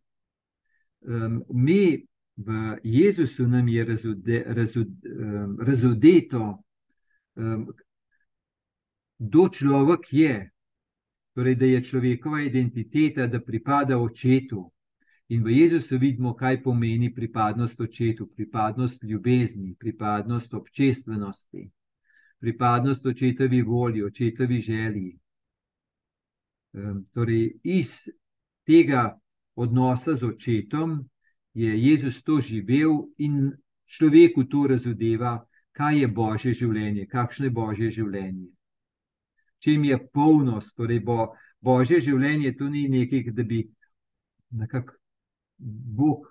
Um, 1.06 1.44
mi 1.54 2.02
v 2.36 2.78
Jezusu 2.82 3.46
nam 3.46 3.68
je 3.68 3.84
razude, 3.84 4.44
razud, 4.46 4.90
um, 5.06 5.56
razudeto, 5.60 6.62
um, 7.36 7.66
kdo 9.22 9.48
človek 9.48 10.12
je, 10.12 10.50
torej 11.34 11.54
da 11.54 11.66
je 11.66 11.84
človekova 11.84 12.42
identiteta, 12.42 13.26
da 13.26 13.40
pripada 13.40 13.98
očetu. 13.98 14.66
In 15.28 15.44
v 15.44 15.54
Jezusu 15.54 15.98
vidimo, 15.98 16.34
kaj 16.34 16.62
pomeni 16.62 17.12
pripadnost 17.14 17.80
očetu, 17.80 18.26
pripadnost 18.26 19.04
ljubezni, 19.04 19.76
pripadnost 19.78 20.54
občestvenosti, 20.54 21.70
pripadnost 22.40 23.06
očetovi 23.06 23.62
volji, 23.62 24.02
očetovi 24.02 24.60
želji. 24.60 25.18
Um, 26.72 27.06
torej, 27.14 27.60
iz 27.62 28.08
tega 28.66 29.18
odnosa 29.54 30.14
z 30.14 30.24
očetom 30.24 30.98
je 31.54 31.70
Jezus 31.78 32.22
to 32.22 32.40
živel 32.40 33.06
in 33.18 33.52
človeku 33.86 34.44
to 34.44 34.66
razodeva, 34.66 35.46
kaj 35.72 36.00
je 36.00 36.08
božje 36.08 36.54
življenje, 36.54 37.06
kakšno 37.06 37.46
je 37.46 37.50
božje 37.50 37.90
življenje 37.90 38.50
čim 39.62 39.84
je 39.84 39.98
polnost, 40.12 40.74
torej 40.76 41.00
bo, 41.06 41.32
božje 41.62 42.00
življenje, 42.02 42.56
to 42.58 42.68
ni 42.68 42.88
nekaj, 42.90 43.30
da 43.32 43.46
bi 43.46 43.62
nekako 44.50 44.98
Bog 45.58 46.26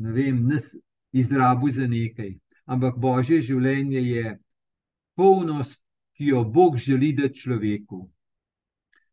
ne 0.00 0.12
vem, 0.12 0.46
nas 0.48 0.76
izrabil 1.12 1.70
za 1.70 1.86
nekaj. 1.86 2.32
Ampak 2.64 2.96
božje 2.98 3.40
življenje 3.44 4.00
je 4.00 4.38
polnost, 5.18 5.82
ki 6.16 6.32
jo 6.32 6.44
Bog 6.44 6.78
želi 6.78 7.12
dati 7.16 7.38
človeku. 7.42 8.00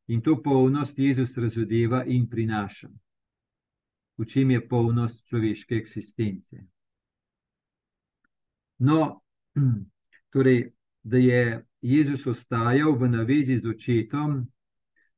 In 0.08 0.22
to 0.22 0.38
polnost 0.44 1.00
Jezus 1.00 1.36
razodeva 1.38 2.04
in 2.06 2.28
prinaša. 2.30 2.88
V 4.18 4.26
čem 4.26 4.52
je 4.52 4.62
polnost 4.68 5.26
človeške 5.28 5.76
eksistence? 5.76 6.64
No, 8.80 9.22
torej, 10.34 10.72
da 11.08 11.18
je 11.18 11.66
Jezus 11.82 12.28
ostajal 12.28 12.98
v 13.00 13.08
navezi 13.08 13.58
z 13.58 13.70
očetom, 13.70 14.48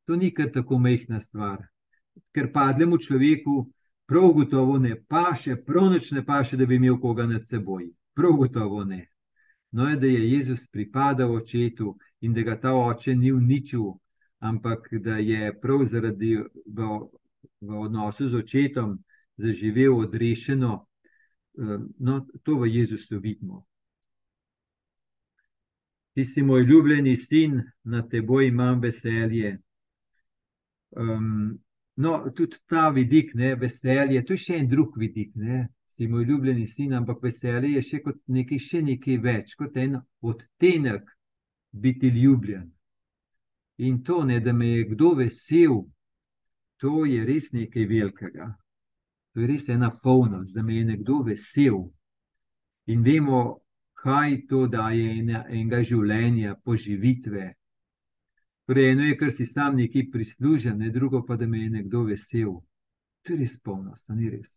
to 0.05 0.15
ni 0.15 0.29
kar 0.33 0.51
tako 0.53 0.77
mehna 0.77 1.19
stvar. 1.21 1.65
Ker 2.33 2.51
padlemu 2.53 2.97
človeku 2.97 3.55
prav 4.05 4.33
gotovo 4.33 4.77
ne 4.77 4.95
paše, 5.07 5.55
prav 5.65 5.89
noč 5.89 6.11
ne 6.11 6.25
paše, 6.25 6.57
da 6.57 6.65
bi 6.65 6.75
imel 6.75 6.99
koga 7.01 7.25
nad 7.25 7.47
seboj. 7.47 7.89
Prav 8.13 8.37
gotovo 8.37 8.83
ne. 8.83 9.07
No, 9.71 9.87
je, 9.89 9.95
da 9.95 10.07
je 10.07 10.31
Jezus 10.31 10.67
pripadal 10.67 11.33
očetu 11.33 11.95
in 12.21 12.33
da 12.33 12.41
ga 12.41 12.59
ta 12.59 12.73
oče 12.73 13.15
ni 13.15 13.31
uničil, 13.31 13.93
ampak 14.39 14.89
da 14.93 15.17
je 15.17 15.53
prav 15.61 15.85
zaradi 15.85 16.35
v, 16.37 16.89
v 17.61 17.79
odnosu 17.79 18.27
z 18.27 18.43
očetom 18.43 18.99
zaživel 19.37 19.97
odrešeno. 19.97 20.85
Eh, 21.57 21.79
no, 21.97 22.25
to 22.43 22.59
v 22.59 22.69
Jezusu 22.75 23.19
vidimo 23.19 23.68
ti 26.19 26.25
si 26.25 26.41
moj 26.43 26.63
ljubljeni 26.63 27.15
sin, 27.15 27.61
na 27.83 28.01
teboj 28.07 28.47
imam 28.47 28.81
veselje. 28.81 29.57
Um, 30.91 31.59
no, 31.95 32.31
tudi 32.35 32.57
ta 32.67 32.89
vidik, 32.89 33.31
ne, 33.33 33.53
veselje, 33.55 34.25
to 34.25 34.35
je 34.35 34.41
še 34.43 34.57
en 34.59 34.67
drug 34.67 34.97
vidik. 34.99 35.29
Ne. 35.39 35.69
Si 35.87 36.07
moj 36.11 36.25
ljubljeni 36.27 36.65
sin, 36.67 36.91
ampak 36.97 37.23
veselje 37.23 37.71
je 37.77 37.85
še 37.91 38.01
kot 38.03 38.19
nekaj, 38.27 38.59
še 38.65 38.81
nekaj 38.89 39.17
več, 39.23 39.53
kot 39.55 39.79
en 39.79 39.95
odtenek 40.19 41.07
biti 41.71 42.11
ljubljen. 42.11 42.67
In 43.87 44.03
to, 44.03 44.19
ne, 44.27 44.41
da 44.43 44.51
me 44.51 44.73
je 44.73 44.89
kdo 44.91 45.13
vesel, 45.21 45.85
to 46.83 47.05
je 47.07 47.23
res 47.31 47.53
nekaj 47.55 47.87
velikega. 47.87 48.49
To 49.31 49.45
je 49.45 49.47
res 49.53 49.71
ena 49.71 49.93
polnost, 50.03 50.51
da 50.51 50.67
me 50.67 50.81
je 50.81 50.91
nekdo 50.91 51.23
vesel. 51.31 51.85
In 52.91 53.07
vemo, 53.07 53.58
kaj 53.99 54.45
to 54.47 54.65
daje 54.71 55.07
enega 55.19 55.81
življenja, 55.83 56.55
poživitve. 56.63 57.49
Torej, 58.69 58.91
eno 58.93 59.07
je, 59.07 59.17
kar 59.17 59.31
si 59.33 59.45
sam 59.49 59.75
nekaj 59.75 60.07
prislužim, 60.13 60.77
ne 60.77 60.91
drugo 60.93 61.23
pa, 61.25 61.35
da 61.35 61.47
me 61.47 61.63
je 61.63 61.69
nekdo 61.73 62.03
vesel. 62.07 62.59
To 63.25 63.33
je 63.33 63.39
res 63.41 63.57
polnost, 63.59 64.11
ni 64.15 64.29
res. 64.29 64.53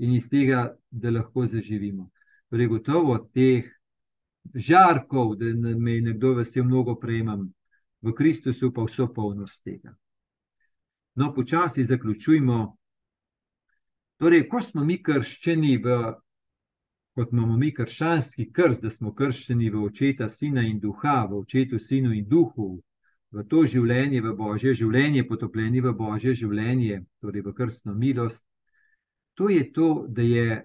In 0.00 0.14
iz 0.16 0.28
tega, 0.30 0.70
da 0.90 1.10
lahko 1.10 1.44
zaživimo. 1.46 2.08
Torej, 2.50 2.70
gotovo 2.70 3.18
teh 3.34 3.68
žarkov, 4.54 5.34
da 5.40 5.74
me 5.76 5.98
je 5.98 6.06
nekdo 6.08 6.36
vesel, 6.38 6.64
mnogo 6.64 6.96
prejemam, 7.00 7.48
v 8.00 8.14
Kristusu 8.16 8.72
pa 8.72 8.86
vso 8.86 9.10
polnost 9.12 9.64
tega. 9.64 9.92
No, 11.14 11.34
počasi 11.34 11.84
zaključujmo. 11.84 12.60
Torej, 14.20 14.46
ko 14.48 14.60
smo 14.62 14.84
mi 14.84 15.00
krščeni, 15.02 15.76
v, 15.82 15.98
kot 17.14 17.32
imamo 17.32 17.56
mi 17.56 17.72
krščanski 17.74 18.50
krst, 18.52 18.82
da 18.82 18.90
smo 18.90 19.14
krščeni 19.14 19.70
v 19.70 19.82
očeta, 19.84 20.28
sina 20.28 20.62
in 20.62 20.80
duha, 20.80 21.26
v 21.30 21.42
očetu, 21.42 21.78
sinu 21.78 22.12
in 22.14 22.28
duhu, 22.28 22.80
v 23.30 23.44
to 23.50 23.64
življenje, 23.66 24.22
v 24.22 24.34
božje 24.36 24.74
življenje, 24.82 25.26
potopljeni 25.28 25.82
v 25.84 25.92
božje 25.94 26.34
življenje, 26.42 27.04
torej 27.22 27.46
v 27.46 27.54
krstno 27.54 27.94
milost. 27.94 28.46
To 29.38 29.48
je 29.48 29.64
to, 29.72 30.06
da 30.08 30.22
je 30.22 30.62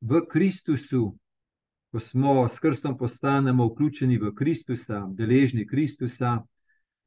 v 0.00 0.22
Kristusu, 0.28 1.10
ko 1.90 2.00
smo 2.00 2.48
s 2.48 2.60
krstom 2.62 2.96
postanemo 2.98 3.66
vključeni 3.70 4.18
v 4.20 4.32
Kristusa, 4.36 5.02
deležni 5.16 5.66
Kristusa, 5.66 6.38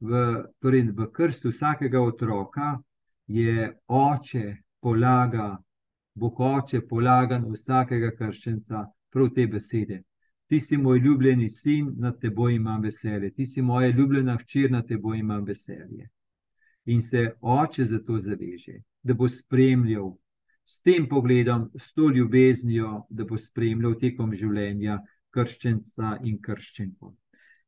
v, 0.00 0.44
torej 0.60 0.90
v 0.92 1.06
krstu 1.12 1.48
vsakega 1.48 2.02
otroka 2.02 2.78
je 3.26 3.72
oče 3.88 4.56
polaga, 4.80 5.56
Bog 6.14 6.40
oče 6.40 6.80
polaga 6.88 7.38
na 7.38 7.52
vsakega 7.52 8.10
krščenca 8.18 8.84
prav 9.10 9.30
te 9.34 9.46
besede. 9.46 10.02
Ti 10.46 10.60
si 10.60 10.76
moj 10.76 10.98
ljubljeni 10.98 11.48
sin, 11.50 11.92
na 11.98 12.12
teboj 12.12 12.54
imam 12.54 12.82
veselje, 12.82 13.30
ti 13.30 13.46
si 13.46 13.62
moja 13.62 13.88
ljubljena 13.88 14.36
hčer, 14.36 14.70
na 14.70 14.82
teboj 14.82 15.18
imam 15.18 15.44
veselje. 15.44 16.08
In 16.84 17.02
se 17.02 17.32
oče 17.40 17.84
za 17.84 17.98
to 18.06 18.18
zaveže, 18.18 18.76
da 19.02 19.14
bo 19.14 19.28
spremljal 19.28 20.12
s 20.64 20.82
tem 20.82 21.08
pogledom, 21.08 21.70
s 21.78 21.92
to 21.92 22.10
ljubeznijo, 22.10 23.06
da 23.10 23.24
bo 23.24 23.38
spremljal 23.38 23.98
tekom 24.00 24.34
življenja 24.34 24.98
krščenca 25.30 26.18
in 26.24 26.40
krščenko. 26.40 27.14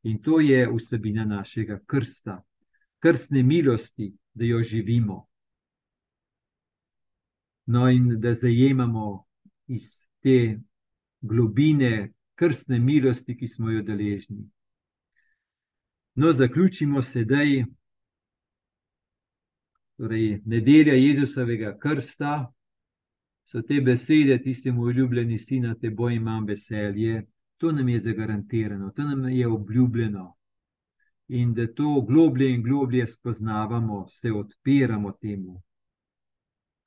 In 0.02 0.20
to 0.22 0.40
je 0.40 0.66
vsebina 0.70 1.24
našega 1.24 1.80
krsta, 1.86 2.42
krstne 3.02 3.42
milosti, 3.42 4.12
da 4.34 4.44
jo 4.44 4.62
živimo. 4.62 5.24
No, 7.66 7.88
in 7.90 8.20
da 8.20 8.32
zajemamo 8.34 9.24
iz 9.66 10.06
te 10.22 10.58
globine 11.20 12.12
krstne 12.34 12.78
milosti, 12.78 13.36
ki 13.36 13.48
smo 13.48 13.70
jo 13.70 13.82
deležni. 13.82 14.44
No, 16.14 16.32
zaključimo 16.32 17.02
sedaj. 17.02 17.64
Torej, 19.96 20.42
nedelja 20.44 20.94
Jezusovega 20.94 21.78
krsta 21.78 22.52
so 23.44 23.62
te 23.62 23.80
besede, 23.80 24.38
ti 24.42 24.54
si 24.54 24.72
moj 24.72 24.92
ljubljeni 24.92 25.38
sin, 25.38 25.62
na 25.62 25.74
teboj 25.74 26.14
imam 26.14 26.46
veselje. 26.46 27.26
To 27.56 27.72
nam 27.72 27.88
je 27.88 27.98
zagarantirano, 27.98 28.90
to 28.90 29.04
nam 29.04 29.28
je 29.28 29.48
obljubljeno. 29.48 30.34
In 31.28 31.54
da 31.54 31.66
to 31.74 32.00
globlje 32.08 32.50
in 32.54 32.62
globlje 32.62 33.06
spoznavamo, 33.06 34.06
se 34.10 34.32
odpiramo 34.32 35.12
temu, 35.12 35.62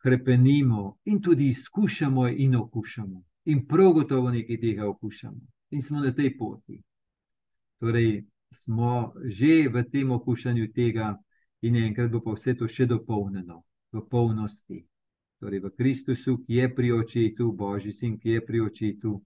krepenimo 0.02 0.98
in 1.06 1.22
tudi 1.22 1.48
izkušamo 1.48 2.28
in 2.28 2.56
okušamo 2.56 3.24
in 3.50 3.66
prav 3.68 3.94
gotovo 3.94 4.32
nekaj 4.32 4.60
tega 4.62 4.90
okušamo, 4.90 5.42
in 5.70 5.82
smo 5.82 6.00
na 6.00 6.12
tej 6.14 6.38
poti. 6.38 6.82
Torej, 7.80 8.26
smo 8.52 9.14
že 9.26 9.70
v 9.74 9.84
tem 9.92 10.12
okušanju 10.12 10.72
tega, 10.74 11.16
in 11.62 11.76
enkrat 11.76 12.12
bo 12.12 12.22
pa 12.22 12.36
vse 12.36 12.54
to 12.54 12.68
še 12.68 12.86
dopolnjeno 12.86 13.64
v 13.92 14.04
polnosti. 14.10 14.84
Torej, 15.40 15.60
v 15.60 15.72
Kristusu, 15.78 16.38
ki 16.44 16.54
je 16.54 16.70
pri 16.76 16.92
očetu, 16.92 17.52
Božji 17.52 17.92
sin, 17.92 18.18
ki 18.20 18.30
je 18.30 18.46
pri 18.46 18.62
očetu, 18.62 19.22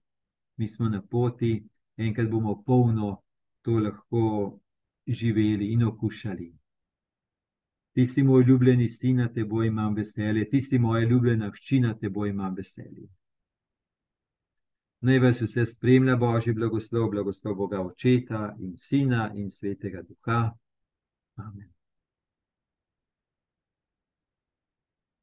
mi 0.56 0.68
smo 0.68 0.88
na 0.88 1.02
poti, 1.02 1.58
enkrat 1.96 2.30
bomo 2.30 2.62
polno 2.62 3.18
to 3.62 3.78
lahko 3.78 4.60
živeli 5.06 5.72
in 5.72 5.82
okušali. 5.82 6.52
Ti 7.94 8.06
si 8.06 8.22
moj 8.22 8.44
ljubljeni 8.44 8.88
sin, 8.88 9.28
te 9.34 9.44
boj 9.44 9.66
imam 9.66 9.94
veselje, 9.94 10.48
ti 10.50 10.60
si 10.60 10.78
moja 10.78 11.04
ljubljena 11.08 11.50
hči, 11.50 11.82
te 12.00 12.08
boj 12.08 12.28
imam 12.28 12.54
veselje. 12.54 13.06
Naj 15.00 15.18
vas 15.18 15.40
vse 15.42 15.66
spremlja 15.66 16.16
Božji 16.16 16.54
blagoslov, 16.54 17.10
blagoslov 17.10 17.54
Boga 17.54 17.82
Očeta 17.82 18.56
in 18.58 18.76
Sina 18.76 19.30
in 19.34 19.50
Svetega 19.50 20.02
Duha. 20.02 20.50
Amen. 21.36 21.73